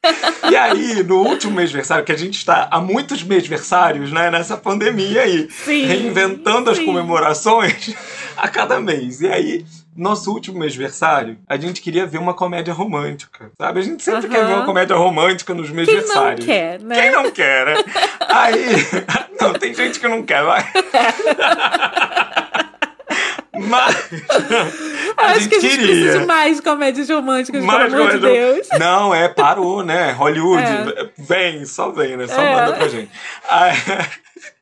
[0.50, 4.30] E aí, no último mês-versário, que a gente está há muitos mês-versários, né?
[4.30, 5.86] Nessa pandemia aí, Sim.
[5.86, 6.86] reinventando as sim.
[6.86, 7.96] comemorações
[8.38, 9.22] a cada mês.
[9.22, 9.66] E aí,
[9.96, 13.80] nosso último mês-versário, a gente queria ver uma comédia romântica, sabe?
[13.80, 14.30] A gente sempre Aham.
[14.36, 16.46] quer ver uma comédia romântica nos Quem não mês-versários.
[16.46, 17.02] quer, né?
[17.02, 17.76] Quem não quer, né?
[18.28, 18.66] Aí.
[19.40, 20.64] Não, tem gente que não quer, vai.
[23.58, 23.96] Mas.
[25.18, 26.20] A Acho gente que a gente queria.
[26.20, 28.68] de mais comédias românticas, Mais pelo amor de Deus.
[28.80, 30.12] Não, é, parou, né?
[30.12, 31.10] Hollywood, É.
[31.18, 32.28] vem, só vem, né?
[32.28, 32.54] Só É.
[32.56, 33.10] manda pra gente.
[33.48, 33.72] Ah,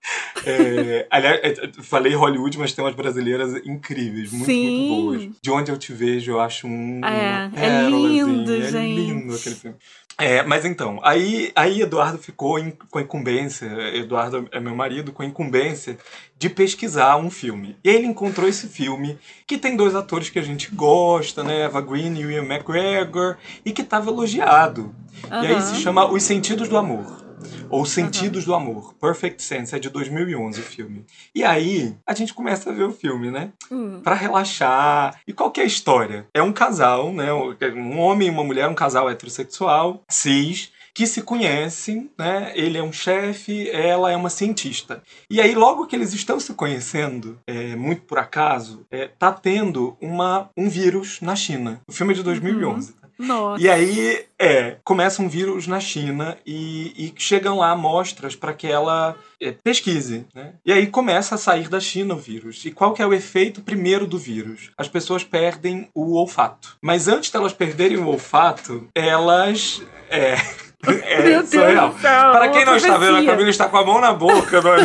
[0.45, 4.87] é, aliás, é, falei Hollywood, mas tem umas brasileiras incríveis, muito, Sim.
[4.89, 5.29] muito boas.
[5.41, 7.01] De onde eu te vejo, eu acho um.
[7.05, 8.95] É, é lindo, É gente.
[8.95, 9.77] lindo aquele filme.
[10.19, 15.11] É, mas então, aí, aí Eduardo ficou em- com a incumbência, Eduardo é meu marido,
[15.11, 15.97] com a incumbência
[16.37, 17.75] de pesquisar um filme.
[17.83, 21.61] E ele encontrou esse filme, que tem dois atores que a gente gosta, né?
[21.61, 24.93] Eva Green e Ian McGregor, e que estava elogiado.
[25.41, 27.22] E aí se chama Os Sentidos do Amor.
[27.69, 28.93] Ou Sentidos do Amor.
[28.95, 31.05] Perfect Sense, é de 2011 o filme.
[31.33, 33.51] E aí, a gente começa a ver o filme, né?
[33.71, 34.01] Hum.
[34.03, 35.19] Pra relaxar.
[35.27, 36.27] E qual que é a história?
[36.33, 37.31] É um casal, né?
[37.33, 42.51] Um homem e uma mulher, um casal heterossexual, cis, que se conhecem, né?
[42.55, 45.01] Ele é um chefe, ela é uma cientista.
[45.29, 49.97] E aí, logo que eles estão se conhecendo, é, muito por acaso, é, tá tendo
[49.99, 51.81] uma, um vírus na China.
[51.87, 52.93] O filme é de 2011.
[52.93, 53.02] tá?
[53.17, 53.61] Nossa.
[53.61, 58.67] E aí, é, começa um vírus na China e, e chegam lá amostras para que
[58.67, 60.53] ela é, pesquise, né?
[60.65, 62.65] E aí começa a sair da China o vírus.
[62.65, 64.71] E qual que é o efeito primeiro do vírus?
[64.77, 66.77] As pessoas perdem o olfato.
[66.81, 69.81] Mas antes delas perderem o olfato, elas...
[70.09, 70.35] É,
[71.03, 71.89] é Meu Deus surreal.
[71.89, 72.31] do céu.
[72.31, 73.25] Para quem não está vendo, a.
[73.25, 74.61] Camila está com a mão na boca.
[74.61, 74.81] Não é?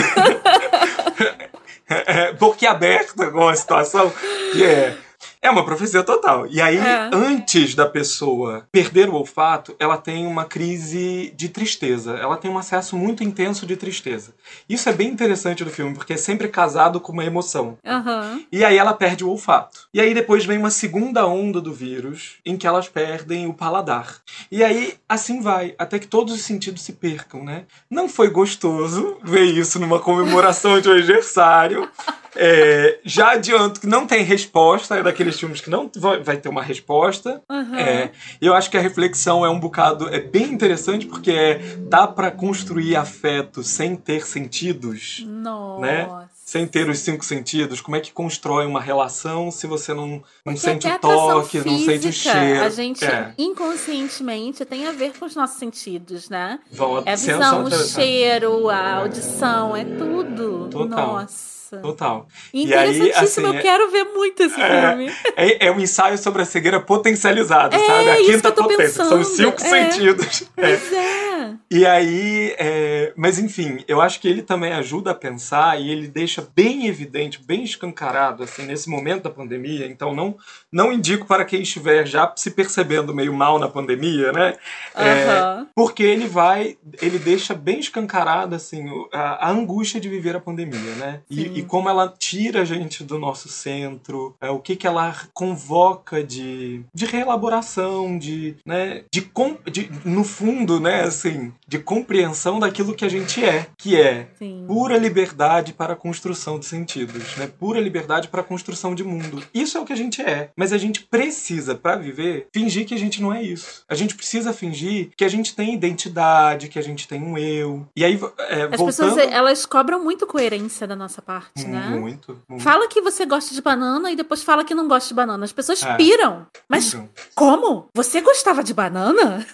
[1.89, 4.12] é, boquiaberta com a situação,
[4.53, 4.97] que é.
[5.41, 6.47] É uma profecia total.
[6.49, 7.11] E aí, É.
[7.12, 12.12] antes da pessoa perder o olfato, ela tem uma crise de tristeza.
[12.16, 14.34] Ela tem um acesso muito intenso de tristeza.
[14.68, 17.78] Isso é bem interessante do filme, porque é sempre casado com uma emoção.
[17.86, 18.41] Aham.
[18.51, 19.86] E aí ela perde o olfato.
[19.95, 24.16] E aí depois vem uma segunda onda do vírus, em que elas perdem o paladar.
[24.51, 27.64] E aí assim vai, até que todos os sentidos se percam, né?
[27.91, 31.89] Não foi gostoso ver isso numa comemoração de um aniversário.
[32.37, 36.62] É, já adianto que não tem resposta, é daqueles filmes que não vai, ter uma
[36.62, 37.43] resposta.
[37.49, 37.79] Aham.
[37.79, 38.11] É,
[38.41, 40.09] eu acho que a reflexão é um bocado.
[40.09, 45.81] É bem interessante porque é, dá pra construir afeto sem ter sentidos Nossa.
[45.81, 46.29] né?
[46.49, 50.22] sem ter os cinco sentidos, como é que constrói uma relação se você não, não
[50.45, 52.64] Porque sente o toque, não sente o física, cheiro?
[52.64, 53.35] A gente É.
[53.37, 56.59] inconscientemente tem a ver com os nossos sentidos, né?
[56.72, 60.68] Vão É a visão, são o cheiro, a audição, é tudo.
[60.70, 60.89] Total.
[60.89, 61.58] Nossa.
[61.77, 62.27] Total.
[62.53, 64.89] E aí, Interessantíssimo, assim, eu quero ver muito esse É.
[64.89, 65.12] filme.
[65.37, 68.11] É, é um ensaio sobre a cegueira potencializada, É, sabe?
[68.11, 69.91] A isso quinta potência, que são os pensando, cinco é.
[69.91, 70.43] sentidos.
[70.57, 70.62] É.
[70.77, 71.38] Pois é.
[71.70, 76.09] E aí, é, mas enfim, eu acho que ele também ajuda a pensar e ele
[76.09, 79.86] deixa bem evidente, bem escancarado, assim, nesse momento da pandemia.
[79.86, 80.36] Então, não,
[80.72, 84.57] não indico para quem estiver já se percebendo meio mal na pandemia, né?
[84.95, 85.66] É, Aham.
[85.74, 90.95] porque ele vai, ele deixa bem escancarado, assim, a, a angústia de viver a pandemia,
[90.97, 91.20] né?
[91.30, 95.14] E, e como ela tira a gente do nosso centro, é, o que que ela
[95.32, 99.30] convoca de, de reelaboração, de, né, de,
[99.70, 101.28] de, no fundo, né, assim,
[101.66, 104.64] de compreensão daquilo que a gente é, que é Sim.
[104.66, 107.47] pura liberdade para a construção de sentidos, né?
[107.47, 109.43] Pura liberdade para a construção de mundo.
[109.53, 112.95] Isso é o que a gente é, mas a gente precisa para viver fingir que
[112.95, 113.83] a gente não é isso.
[113.89, 117.87] A gente precisa fingir que a gente tem identidade, que a gente tem um eu.
[117.97, 121.89] E aí é, As voltando pessoas, elas cobram muito coerência da nossa parte, né?
[121.89, 122.62] muito, muito.
[122.62, 125.45] Fala que você gosta de banana e depois fala que não gosta de banana.
[125.45, 125.97] As pessoas É.
[125.97, 126.47] piram.
[126.68, 127.89] Mas Então, como?
[127.95, 129.47] Você gostava de banana?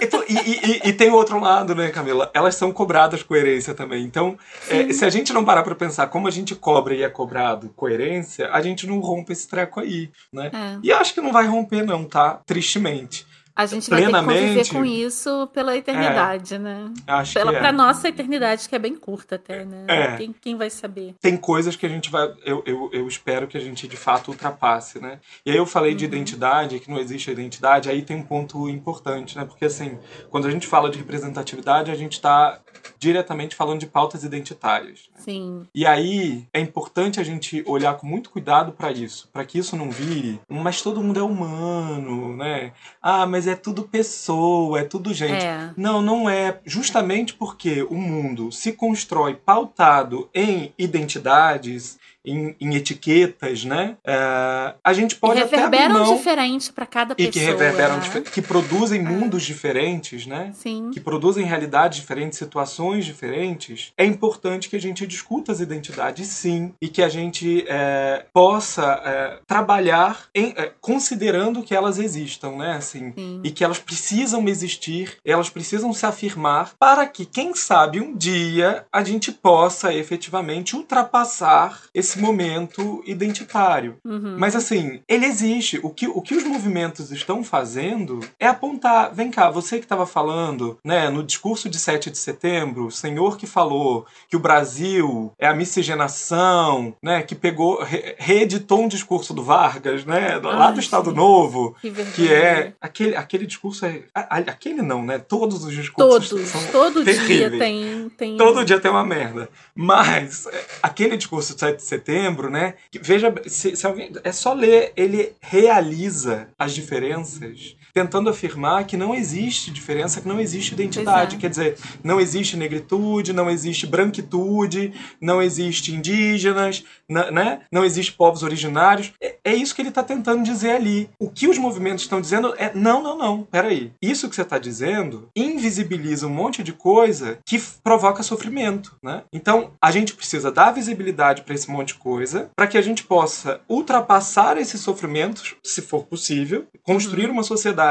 [0.00, 2.30] Então, e, e- e- tem o outro lado, né, Camila?
[2.34, 4.02] Elas são cobradas coerência também.
[4.04, 4.36] Então,
[4.68, 7.68] é, se a gente não parar pra pensar como a gente cobra e é cobrado
[7.76, 10.50] coerência, a gente não rompe esse treco aí, né?
[10.52, 10.78] É.
[10.82, 12.40] E acho que não vai romper, não, tá?
[12.44, 13.24] Tristemente.
[13.54, 16.92] A gente vai ter que conviver com isso pela eternidade, né?
[17.06, 17.60] Acho Pela, que é.
[17.60, 19.84] Pra nossa eternidade, que é bem curta até, né?
[19.88, 20.16] É.
[20.16, 21.14] Quem, quem vai saber?
[21.20, 22.32] Tem coisas que a gente vai.
[22.44, 25.20] Eu, eu, eu espero que a gente de fato ultrapasse, né?
[25.44, 29.36] E aí eu falei de identidade, que não existe identidade, aí tem um ponto importante,
[29.36, 29.44] né?
[29.44, 29.98] Porque assim,
[30.30, 32.58] quando a gente fala de representatividade, a gente tá
[32.98, 35.08] diretamente falando de pautas identitárias.
[35.14, 35.20] né?
[35.20, 35.66] Sim.
[35.74, 39.76] E aí é importante a gente olhar com muito cuidado para isso, para que isso
[39.76, 42.72] não vire, um, mas todo mundo é humano, né?
[43.00, 45.44] Ah, mas mas é tudo pessoa, é tudo gente.
[45.44, 45.70] É.
[45.76, 46.60] Não, não é.
[46.64, 53.96] Justamente porque o mundo se constrói pautado em identidades, em, em etiquetas, né?
[54.06, 57.32] É, a gente pode até abrir Reverberam mão diferente para cada e pessoa.
[57.32, 58.20] que reverberam, né?
[58.32, 60.52] que produzem mundos diferentes, né?
[60.54, 60.90] Sim.
[60.92, 66.72] que produzem realidades diferentes, situações diferentes, é importante que a gente discuta as identidades, sim,
[66.80, 72.76] e que a gente é, possa é, trabalhar em- é, considerando que elas existam, né?
[72.76, 73.40] Assim, Sim.
[73.44, 78.84] e que elas precisam existir, elas precisam se afirmar para que, quem sabe, um dia
[78.92, 83.96] a gente possa efetivamente ultrapassar esse momento identitário.
[84.04, 84.36] Uhum.
[84.38, 85.78] Mas assim, ele existe.
[85.82, 89.12] O que, o que os movimentos estão fazendo é apontar.
[89.14, 93.36] Vem cá, você que estava falando, né, no discurso de 7 de setembro, o senhor
[93.36, 99.32] que falou que o Brasil é a miscigenação, né, que pegou, re- reeditou um discurso
[99.34, 101.16] do Vargas, né, lá Ai, do Estado sim.
[101.16, 101.74] Novo.
[101.80, 101.90] Que.
[101.92, 102.72] Que é.
[102.80, 104.02] Aquele, aquele discurso é.
[104.14, 105.18] Aquele não, né?
[105.18, 106.48] Todos os discursos Todos.
[106.48, 107.58] são Todo dia terríveis.
[107.58, 108.08] tem.
[108.16, 109.48] tem Todo dia tem uma merda.
[109.74, 112.01] Mas é, aquele discurso de 7 de setembro,
[112.50, 112.74] né?
[112.90, 114.12] que, veja, se, se alguém.
[114.24, 120.40] É só ler, ele realiza as diferenças, tentando afirmar que não existe diferença, que não
[120.40, 121.36] existe identidade.
[121.36, 121.38] É.
[121.38, 127.60] Quer dizer, não existe negritude, não existe branquitude, não existe indígenas, na- né?
[127.70, 129.12] Não existe povos originários.
[129.20, 131.10] É, é isso que ele está tentando dizer ali.
[131.18, 133.92] O que os movimentos estão dizendo é: não, não, não, peraí.
[134.00, 139.22] Isso que você está dizendo invisibiliza um monte de coisa que provoca sofrimento, né?
[139.32, 143.04] Então, a gente precisa dar visibilidade para esse monte de coisa, para que a gente
[143.04, 147.81] possa ultrapassar esses sofrimentos, se for possível, construir uma sociedade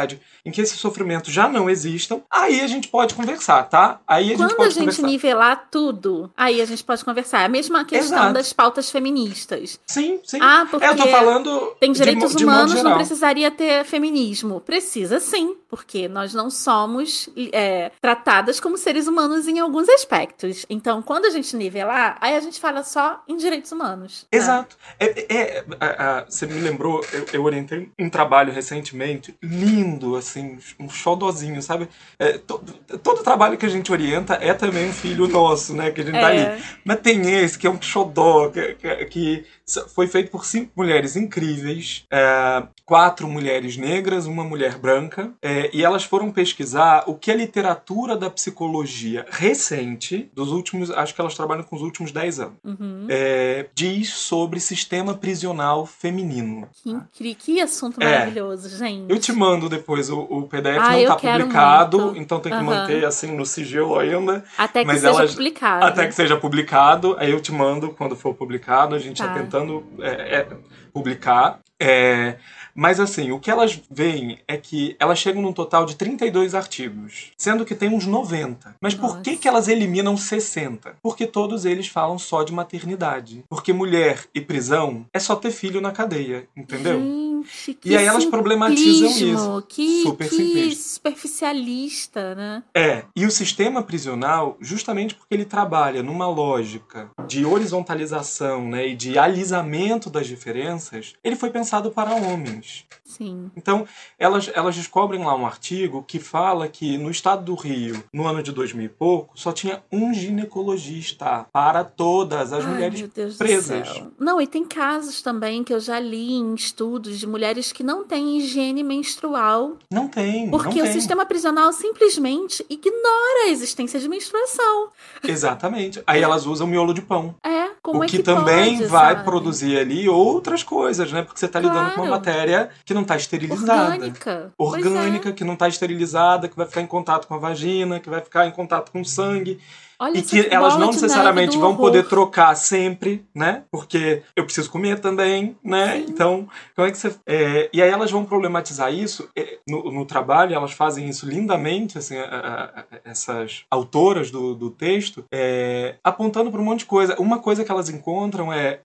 [0.46, 2.22] em que esses sofrimentos já não existam.
[2.30, 4.00] Aí a gente pode conversar, tá?
[4.08, 5.08] Aí a gente Quando a pode gente conversar.
[5.08, 7.42] nivelar tudo, aí a gente pode conversar.
[7.42, 8.34] É a mesma questão Exato.
[8.34, 9.80] das pautas feministas.
[9.86, 10.40] Sim, sim.
[10.42, 12.98] Ah, porque eu tô falando tem de direitos de humanos, não geral.
[12.98, 14.60] precisaria ter feminismo.
[14.62, 20.66] Precisa sim, porque nós não somos é, tratadas como seres humanos em alguns aspectos.
[20.70, 24.26] Então, quando a gente nivelar, aí a gente fala só em direitos humanos.
[24.32, 24.38] né?
[24.40, 24.76] Exato.
[25.00, 29.81] É, é- a- a- você me lembrou, eu, eu orientei um trabalho recentemente, lindo,
[30.18, 31.88] assim, um xodozinho, sabe?
[32.20, 32.60] É, to-
[33.04, 35.92] todo trabalho que a gente orienta é também um filho nosso, né?
[35.92, 36.54] Que a gente tá É.
[36.56, 36.64] ali.
[36.86, 39.46] Mas tem esse, que é um xodó, que- que
[39.94, 45.84] foi feito por cinco mulheres incríveis, é, quatro mulheres negras, uma mulher branca, é, e
[45.84, 51.36] elas foram pesquisar o que a literatura da psicologia recente, dos últimos, acho que elas
[51.36, 53.06] trabalham com os últimos dez anos, Uhum.
[53.10, 56.68] é, diz sobre sistema prisional feminino.
[57.12, 58.06] Que, que assunto É.
[58.06, 59.06] maravilhoso, gente.
[59.12, 62.18] Eu te mando depois o, o PDF, Ah, não tá publicado, muito.
[62.20, 62.66] então tem que Aham.
[62.66, 65.86] manter assim no sigilo ainda, Até que seja elas- publicado.
[65.86, 67.16] até que seja publicado.
[67.20, 69.28] Aí eu te mando quando for publicado, a gente Tá.
[69.28, 69.61] tá, tentando
[70.00, 70.48] é, é,
[70.94, 71.60] publicar.
[71.80, 72.38] É,
[72.76, 77.32] mas assim, o que elas veem é que elas chegam num total de 32 artigos,
[77.38, 78.76] sendo que tem uns 90.
[78.80, 79.42] Mas por que, Nossa.
[79.42, 80.96] que elas eliminam 60?
[81.02, 83.44] Porque todos eles falam só de maternidade.
[83.50, 87.00] Porque mulher e prisão é só ter filho na cadeia, entendeu?
[87.44, 89.64] Gente, que E aí elas problematizam isso.
[89.68, 90.94] Que, Super que simplista.
[90.94, 92.64] superficialista, né?
[92.76, 98.96] É, e o sistema prisional, justamente porque ele trabalha numa lógica de horizontalização né, e
[98.96, 102.86] de alisamento das diferenças, ele foi pensado para homens.
[103.04, 103.52] Sim.
[103.58, 103.86] Então,
[104.18, 108.42] elas, elas descobrem lá um artigo que fala que no estado do Rio, no ano
[108.42, 114.04] de 2000 e pouco, só tinha um ginecologista para todas as Ai, mulheres presas.
[114.18, 118.04] Não, e tem casos também que eu já li em estudos de mulheres que não
[118.04, 120.92] têm higiene menstrual, Não tem, porque não o tem.
[120.94, 124.90] sistema prisional simplesmente ignora a existência de menstruação.
[125.24, 126.04] Exatamente.
[126.06, 127.34] Aí elas usam miolo de pão.
[127.44, 129.24] É, como o é que, que também pode, vai sabe?
[129.26, 131.24] produzir ali outras coisas, né?
[131.24, 132.12] Porque você está lidando com uma Claro.
[132.12, 133.94] matéria que não está esterilizada.
[133.94, 134.32] orgânica.
[134.32, 134.52] É.
[134.58, 138.22] Orgânica, que não está esterilizada, que vai ficar em contato com a vagina, que vai
[138.22, 139.60] ficar em contato com o sangue.
[140.02, 141.78] Olha e que elas não necessariamente vão horror.
[141.86, 143.64] poder trocar sempre, né?
[143.72, 145.98] Porque eu preciso comer também, né?
[145.98, 146.06] Sim.
[146.10, 147.14] Então, como é que você.
[147.28, 152.00] é, e aí elas vão problematizar isso é, no, no trabalho, elas fazem isso lindamente,
[152.00, 156.86] assim, a- a- a- essas autoras do, do texto, é, apontando para um monte de
[156.86, 157.16] coisa.
[157.22, 158.80] Uma coisa que elas encontram é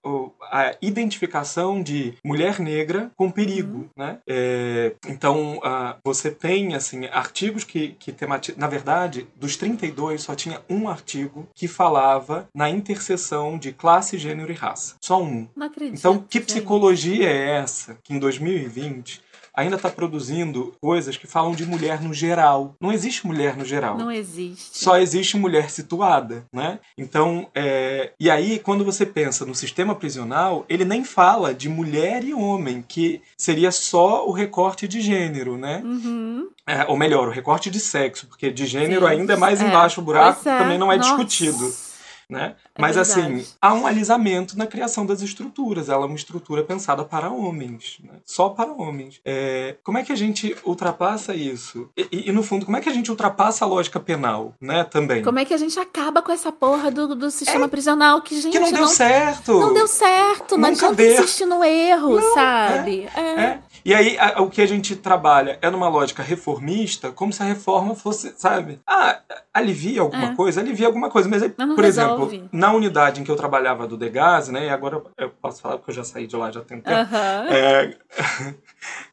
[0.51, 3.89] a identificação de mulher negra com perigo, Uhum.
[3.97, 4.19] né?
[4.27, 5.59] É, então,
[6.03, 8.59] você tem, assim, artigos que, que tematizam.
[8.59, 11.06] Na verdade, dos 32, só tinha um artigo
[11.55, 14.95] que falava na interseção de classe, gênero e raça.
[15.01, 15.47] Só um.
[15.55, 15.99] Não acredito.
[15.99, 19.26] Então, que psicologia é essa que em 2020
[19.57, 22.75] ainda está produzindo coisas que falam de mulher no geral.
[22.79, 23.97] Não existe mulher no geral.
[23.97, 24.77] Não existe.
[24.77, 26.79] Só existe mulher situada, né?
[26.97, 28.11] Então, é...
[28.19, 32.83] e aí quando você pensa no sistema prisional, ele nem fala de mulher e homem,
[32.87, 35.81] que seria só o recorte de gênero, né?
[35.83, 36.49] Uhum.
[36.67, 39.11] É, ou melhor, o recorte de sexo, porque de gênero Sim.
[39.13, 39.67] ainda é mais É.
[39.67, 40.57] embaixo o buraco, é.
[40.57, 41.09] também não é Nossa.
[41.15, 41.86] discutido.
[42.29, 42.55] Né?
[42.75, 43.21] É Mas verdade.
[43.39, 45.87] assim, há um alisamento na criação das estruturas.
[45.87, 48.15] Ela é uma estrutura pensada para homens, né?
[48.25, 49.21] só para homens.
[49.23, 51.89] É, como é que a gente ultrapassa isso?
[51.95, 54.83] E, e, e, no fundo, como é que a gente ultrapassa a lógica penal, né?
[54.83, 55.23] Também.
[55.23, 58.57] Como é que a gente acaba com essa porra do, do sistema prisional que, gente,
[58.57, 58.59] É.
[58.59, 59.59] que não deu certo.
[59.59, 63.07] Não deu certo, não adianta insistir no erro, sabe?
[63.15, 63.21] É.
[63.41, 63.59] É.
[63.85, 67.45] E aí, a- o que a gente trabalha é numa lógica reformista, como se a
[67.45, 68.81] reforma fosse, sabe?
[68.85, 69.19] Ah,
[69.53, 70.35] alivia alguma É.
[70.35, 71.29] coisa, alivia alguma coisa.
[71.29, 72.16] Mas, aí, não por resolve.
[72.25, 74.65] Exemplo, na unidade em que eu trabalhava do Degas, né?
[74.65, 77.15] E agora eu posso falar porque eu já saí de lá já tem um tempo.
[77.49, 77.97] É...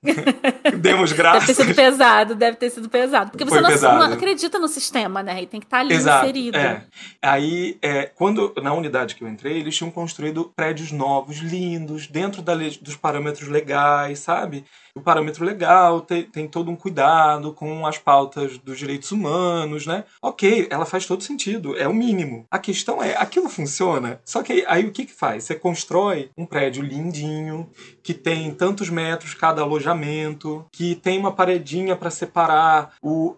[0.76, 1.56] Demos Deve ter graças.
[1.56, 3.30] sido pesado, deve ter sido pesado.
[3.30, 5.42] Porque você não, não acredita no sistema, né?
[5.42, 6.24] E tem que estar ali Exato.
[6.24, 6.56] inserido.
[6.56, 6.84] É.
[7.22, 12.42] Aí, é, quando na unidade que eu entrei, eles tinham construído prédios novos, lindos, dentro
[12.42, 14.64] da dos parâmetros legais, sabe?
[14.96, 20.04] O parâmetro legal tem, tem todo um cuidado com as pautas dos direitos humanos, né?
[20.22, 22.46] Ok, ela faz todo sentido, é o mínimo.
[22.48, 24.20] A questão é, aquilo funciona?
[24.24, 25.42] Só que aí, aí o que que faz?
[25.42, 27.68] Você constrói um prédio lindinho,
[28.04, 33.34] que tem tantos metros cada alojamento, que tem uma paredinha para separar o.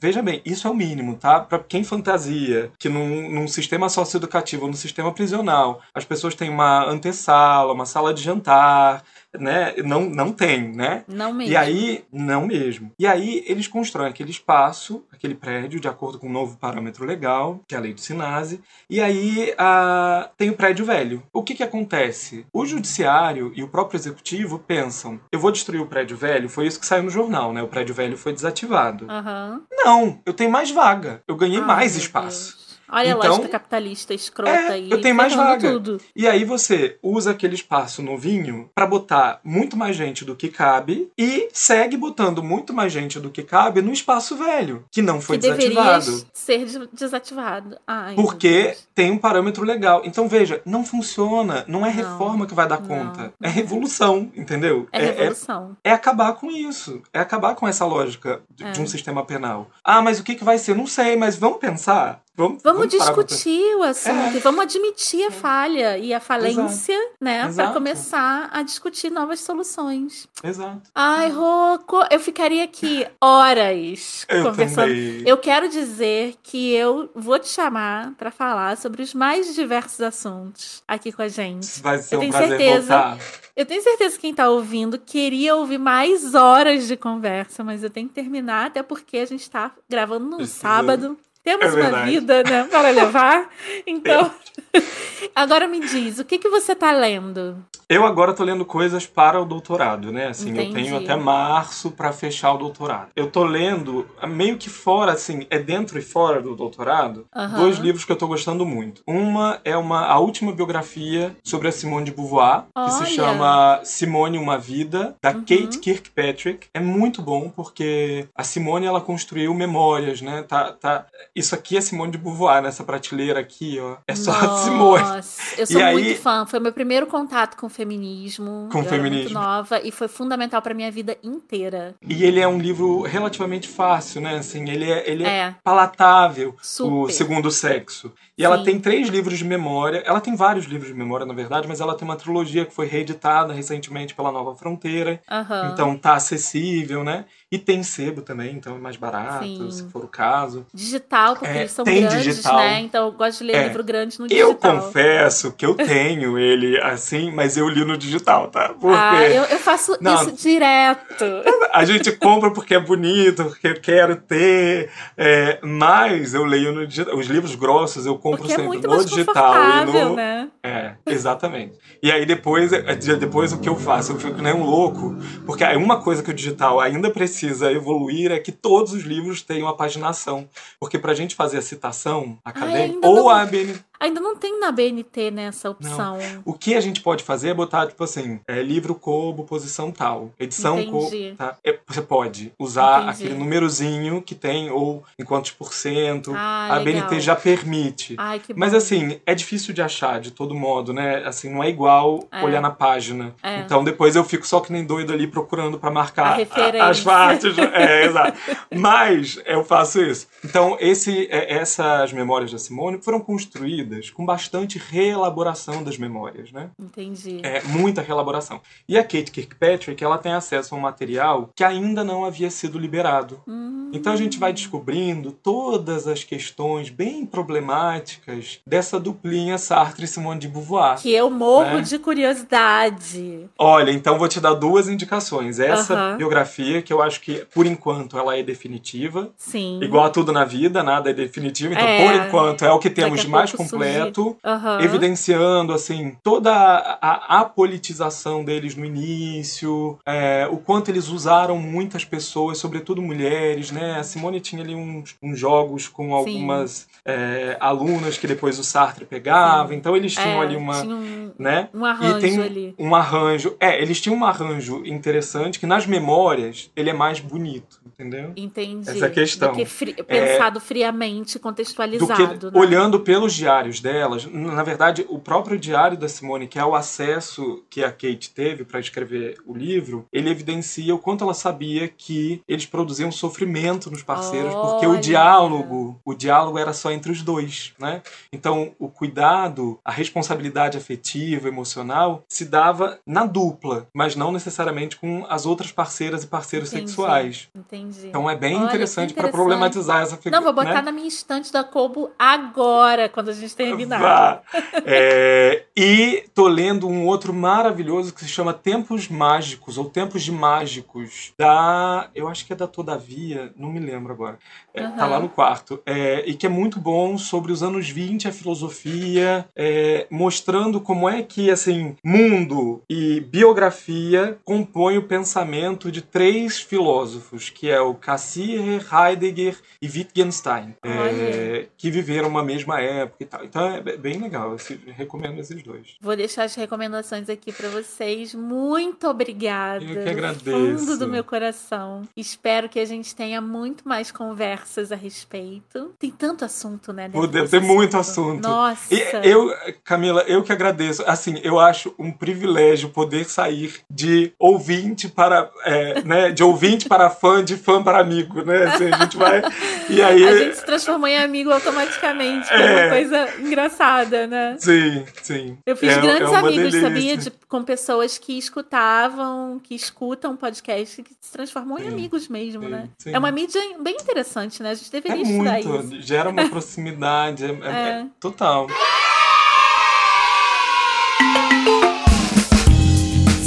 [0.00, 1.40] Veja bem, isso é o mínimo, tá?
[1.40, 6.84] Para quem fantasia que num, num sistema socioeducativo, num sistema prisional, as pessoas têm uma
[6.84, 9.02] antessala, uma sala de jantar,
[9.38, 9.74] né?
[9.84, 11.04] Não, não tem, né?
[11.08, 11.52] Não mesmo.
[11.52, 12.92] E aí, não mesmo.
[12.98, 17.60] E aí, eles constroem aquele espaço, aquele prédio, de acordo com um novo parâmetro legal,
[17.66, 18.60] que é a lei do Sinase.
[18.88, 21.22] E aí, ah, tem o prédio velho.
[21.32, 22.46] O que que acontece?
[22.52, 26.48] O judiciário e o próprio executivo pensam: eu vou destruir o prédio velho?
[26.48, 27.62] Foi isso que saiu no jornal, né?
[27.62, 29.06] O prédio velho foi desativado.
[29.08, 29.62] Aham.
[29.70, 31.22] Não, eu tenho mais vaga.
[31.26, 32.56] Eu ganhei Ai, mais espaço.
[32.56, 32.69] Deus.
[32.92, 34.90] Olha Então- a lógica capitalista escrota É, aí.
[34.90, 35.70] eu tenho mais vaga.
[35.72, 36.00] Tudo.
[36.14, 41.10] E aí você usa aquele espaço novinho pra botar muito mais gente do que cabe
[41.16, 45.38] e segue botando muito mais gente do que cabe no espaço velho, que não foi
[45.38, 46.26] que deveria desativado.
[46.32, 47.76] ser de- desativado.
[47.86, 50.02] Ai, Porque tem um parâmetro legal.
[50.04, 51.64] Então veja, não funciona.
[51.68, 53.32] Não é Não, reforma que vai dar não, conta.
[53.42, 53.50] É não.
[53.54, 54.88] revolução, entendeu?
[54.92, 55.76] É revolução.
[55.84, 57.02] é acabar com isso.
[57.12, 58.70] É acabar com essa lógica de, É.
[58.72, 59.68] de um sistema penal.
[59.84, 60.74] Ah, mas o que, que vai ser?
[60.74, 62.20] Não sei, mas vamos pensar.
[62.40, 64.40] Vamos, Vamos pra discutir o assunto É.
[64.40, 67.40] vamos admitir a falha e a falência, né?
[67.40, 67.72] Pra Exato.
[67.74, 70.28] começar a discutir novas soluções.
[70.42, 70.82] Exato.
[70.94, 74.86] Ai, Rocco, eu ficaria aqui horas Eu conversando.
[74.88, 75.22] também.
[75.26, 80.82] Eu quero dizer que eu vou te chamar pra falar sobre os mais diversos assuntos
[80.88, 81.80] aqui com a gente.
[81.82, 82.96] Vai ser Eu um tenho prazer certeza.
[82.96, 83.18] voltar.
[83.56, 87.90] Eu tenho certeza que quem tá ouvindo queria ouvir mais horas de conversa, mas eu
[87.90, 90.60] tenho que terminar, até porque a gente tá gravando no Precisa.
[90.60, 91.18] sábado.
[91.42, 93.48] Temos É uma vida, né, para levar.
[93.86, 94.30] Então,
[95.34, 97.56] agora me diz, o que que você tá lendo?
[97.88, 100.28] Eu agora tô lendo coisas para o doutorado, né?
[100.28, 100.72] Assim, eu Entendi.
[100.72, 103.08] tenho até março para fechar o doutorado.
[103.16, 107.56] Eu tô lendo meio que fora, assim, é dentro e fora do doutorado, Aham.
[107.56, 109.02] dois livros que eu tô gostando muito.
[109.08, 113.10] Uma é uma a última biografia sobre a Simone de Beauvoir, que se Olha.
[113.10, 115.40] chama Simone uma vida, da Uhum.
[115.40, 116.68] Kate Kirkpatrick.
[116.72, 120.44] É muito bom porque a Simone ela construiu memórias, né?
[120.44, 123.96] Tá, tá isso aqui é Simone de Beauvoir nessa prateleira aqui, ó.
[124.06, 125.02] É só a Simone.
[125.02, 126.44] Nossa, eu sou E aí- muito fã.
[126.46, 128.68] Foi meu primeiro contato com o feminismo.
[128.72, 129.22] Com eu feminismo.
[129.22, 131.94] muito nova e foi fundamental pra minha vida inteira.
[132.06, 134.36] E ele é um livro relativamente fácil, né?
[134.38, 137.12] Assim, ele é, ele é, É, palatável, o super.
[137.12, 138.12] segundo sexo.
[138.36, 138.64] E ela Sim.
[138.64, 140.02] tem três livros de memória.
[140.06, 142.86] Ela tem vários livros de memória, na verdade, mas ela tem uma trilogia que foi
[142.86, 145.20] reeditada recentemente pela Nova Fronteira.
[145.30, 145.70] Aham.
[145.72, 147.26] Então tá acessível, né?
[147.52, 149.68] E tem sebo também, então é mais barato, Sim.
[149.72, 150.64] se for o caso.
[150.72, 152.56] Digital, porque É, eles são tem grandes, digital.
[152.58, 152.80] né?
[152.80, 153.64] Então eu gosto de ler É.
[153.66, 154.50] livro grande no digital.
[154.50, 158.68] Eu confesso que eu tenho ele assim, mas eu li no digital, tá?
[158.80, 160.14] Porque Ah, eu, eu faço Não.
[160.14, 161.24] isso direto.
[161.72, 166.86] a gente compra porque é bonito, porque eu quero ter, é, mas eu leio no
[166.86, 167.16] digital.
[167.16, 170.14] Os livros grossos eu compro Porque é sempre muito no digital e no.
[170.14, 170.48] né?
[170.62, 171.74] É, exatamente.
[172.00, 174.12] E aí depois, é, depois o que eu faço?
[174.12, 178.30] Eu fico nem um louco, porque aí uma coisa que o digital ainda precisa evoluir
[178.32, 180.48] é que todos os livros tenham a paginação.
[180.78, 183.74] Porque pra gente fazer a citação acadêmica, ainda ou não- a ABN.
[184.00, 186.16] Ainda não tem na BNT nessa né, opção.
[186.18, 186.42] Não.
[186.46, 190.30] O que a gente pode fazer é botar, tipo assim, é, livro Kobo, posição tal.
[190.40, 191.10] Edição Kobo.
[191.36, 191.56] Tá?
[191.62, 193.24] É, você pode usar Entendi.
[193.24, 196.32] aquele númerozinho que tem, ou em quantos por cento.
[196.34, 197.08] Ah, a legal.
[197.08, 198.14] BNT já permite.
[198.16, 201.22] Ai, Mas assim, é difícil de achar de todo modo, né?
[201.26, 202.42] Assim, não é igual é.
[202.42, 203.34] olhar na página.
[203.42, 203.60] É.
[203.60, 207.58] Então depois eu fico só que nem doido ali procurando para marcar a, as partes.
[207.58, 208.38] é, exato.
[208.74, 210.26] Mas eu faço isso.
[210.42, 216.70] Então, esse, é, essas memórias da Simone foram construídas com bastante reelaboração das memórias, né?
[216.78, 217.40] Entendi.
[217.42, 218.60] É, muita reelaboração.
[218.88, 222.78] E a Kate Kirkpatrick, ela tem acesso a um material que ainda não havia sido
[222.78, 223.42] liberado.
[223.48, 223.90] Hum.
[223.92, 230.38] Então a gente vai descobrindo todas as questões bem problemáticas dessa duplinha Sartre e Simone
[230.38, 231.00] de Beauvoir.
[231.00, 231.80] Que eu morro né?
[231.80, 233.48] de curiosidade.
[233.58, 235.58] Olha, então vou te dar duas indicações.
[235.58, 236.16] Essa uh -huh.
[236.16, 239.30] biografia, que eu acho que, por enquanto, ela é definitiva.
[239.36, 239.80] Sim.
[239.82, 241.72] Igual a tudo na vida, nada é definitivo.
[241.72, 242.06] Então, é.
[242.06, 243.52] por enquanto, é o que temos de mais
[243.84, 244.28] completo.
[244.30, 244.82] Uh -huh.
[244.82, 252.58] Evidenciando, assim, toda a apolitização deles no início, é, o quanto eles usaram muitas pessoas,
[252.58, 253.98] sobretudo mulheres, né?
[253.98, 259.04] A Simone tinha ali uns, uns jogos com algumas é, alunas que depois o Sartre
[259.04, 259.76] pegava, Sim.
[259.76, 261.68] então eles tinham é, ali uma, um, né?
[261.74, 262.74] Um arranjo e tem ali.
[262.78, 267.79] um arranjo, é, eles tinham um arranjo interessante que nas memórias ele é mais bonito,
[268.00, 268.32] entendeu?
[268.36, 268.88] Entendi.
[268.88, 269.52] Essa é a questão.
[269.52, 272.38] Do que fri pensado é, friamente, contextualizado.
[272.38, 272.52] Que, né?
[272.54, 277.64] Olhando pelos diários delas, na verdade, o próprio diário da Simone, que é o acesso
[277.68, 282.42] que a Kate teve para escrever o livro, ele evidencia o quanto ela sabia que
[282.48, 284.70] eles produziam sofrimento nos parceiros, Olha.
[284.70, 288.02] porque o diálogo, o diálogo era só entre os dois, né?
[288.32, 295.26] Então, o cuidado, a responsabilidade afetiva, emocional, se dava na dupla, mas não necessariamente com
[295.28, 296.88] as outras parceiras e parceiros Entendi.
[296.88, 297.48] sexuais.
[297.54, 297.89] Entendi.
[298.04, 300.36] Então é bem Olha, interessante, para problematizar essa figura.
[300.36, 300.82] Não, vou botar né?
[300.82, 304.00] na minha estante da Kobo agora, quando a gente terminar.
[304.00, 304.42] Vá.
[304.84, 310.32] É, e tô lendo um outro maravilhoso que se chama Tempos Mágicos, ou Tempos de
[310.32, 312.08] Mágicos, da.
[312.14, 314.38] Eu acho que é da Todavia, não me lembro agora.
[314.72, 314.96] É, uhum.
[314.96, 315.80] Tá lá no quarto.
[315.84, 321.08] É, e que é muito bom sobre os anos 20, a filosofia, é, mostrando como
[321.08, 327.94] é que, assim, mundo e biografia compõem o pensamento de três filósofos, que é o
[327.94, 333.44] Cassirer, Heidegger e Wittgenstein, é, que viveram uma mesma época e tal.
[333.44, 335.96] Então é bem legal, eu recomendo esses dois.
[336.00, 338.34] Vou deixar as recomendações aqui para vocês.
[338.34, 339.84] Muito obrigada.
[339.84, 340.44] Eu que agradeço.
[340.44, 342.02] Do fundo do meu coração.
[342.16, 345.92] Espero que a gente tenha muito mais conversas a respeito.
[345.98, 347.08] Tem tanto assunto, né?
[347.08, 348.42] Deve ter muito assunto.
[348.42, 348.94] Nossa.
[348.94, 349.52] E eu,
[349.84, 351.02] Camila, eu que agradeço.
[351.06, 357.10] Assim, eu acho um privilégio poder sair de ouvinte para, é, né, de ouvinte para
[357.10, 358.64] fã, de fã para amigo, né?
[358.64, 359.42] Assim, a gente vai
[359.88, 364.26] e aí a gente se transformou em amigo automaticamente, que é, é uma coisa engraçada,
[364.26, 364.56] né?
[364.58, 365.58] Sim, sim.
[365.64, 366.80] Eu fiz é, grandes é amigos, delícia.
[366.80, 372.28] sabia, de, com pessoas que escutavam, que escutam podcast, que se transformam sim, em amigos
[372.28, 372.88] mesmo, sim, né?
[372.98, 373.14] Sim.
[373.14, 374.70] É uma mídia bem interessante, né?
[374.70, 376.02] A gente deveria é estudar muito, isso.
[376.02, 377.70] Gera uma proximidade, é, é,
[378.02, 378.66] é total.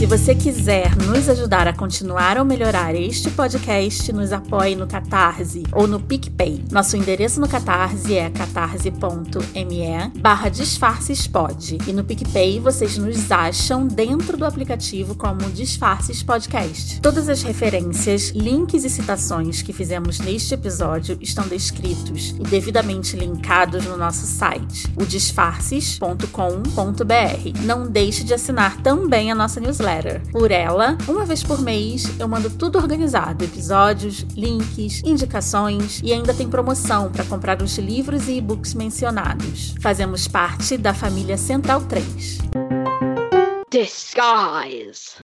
[0.04, 5.64] Se você quiser nos ajudar a continuar ou melhorar este podcast, nos apoie no Catarse
[5.72, 6.66] ou no PicPay.
[6.70, 11.78] Nosso endereço no Catarse é catarse.me barra disfarcespod.
[11.88, 17.00] E no PicPay vocês nos acham dentro do aplicativo como Disfarces Podcast.
[17.00, 23.86] Todas as referências, links e citações que fizemos neste episódio estão descritos e devidamente linkados
[23.86, 27.62] no nosso site, o disfarces.com.br.
[27.64, 30.22] Não deixe de assinar também a nossa newsletter newsletter.
[30.32, 36.34] Por ela, uma vez por mês, eu mando tudo organizado: episódios, links, indicações e ainda
[36.34, 39.76] tem promoção para comprar os livros e e-books mencionados.
[39.80, 42.40] Fazemos parte da família Central 3.
[43.70, 45.16] Disguise.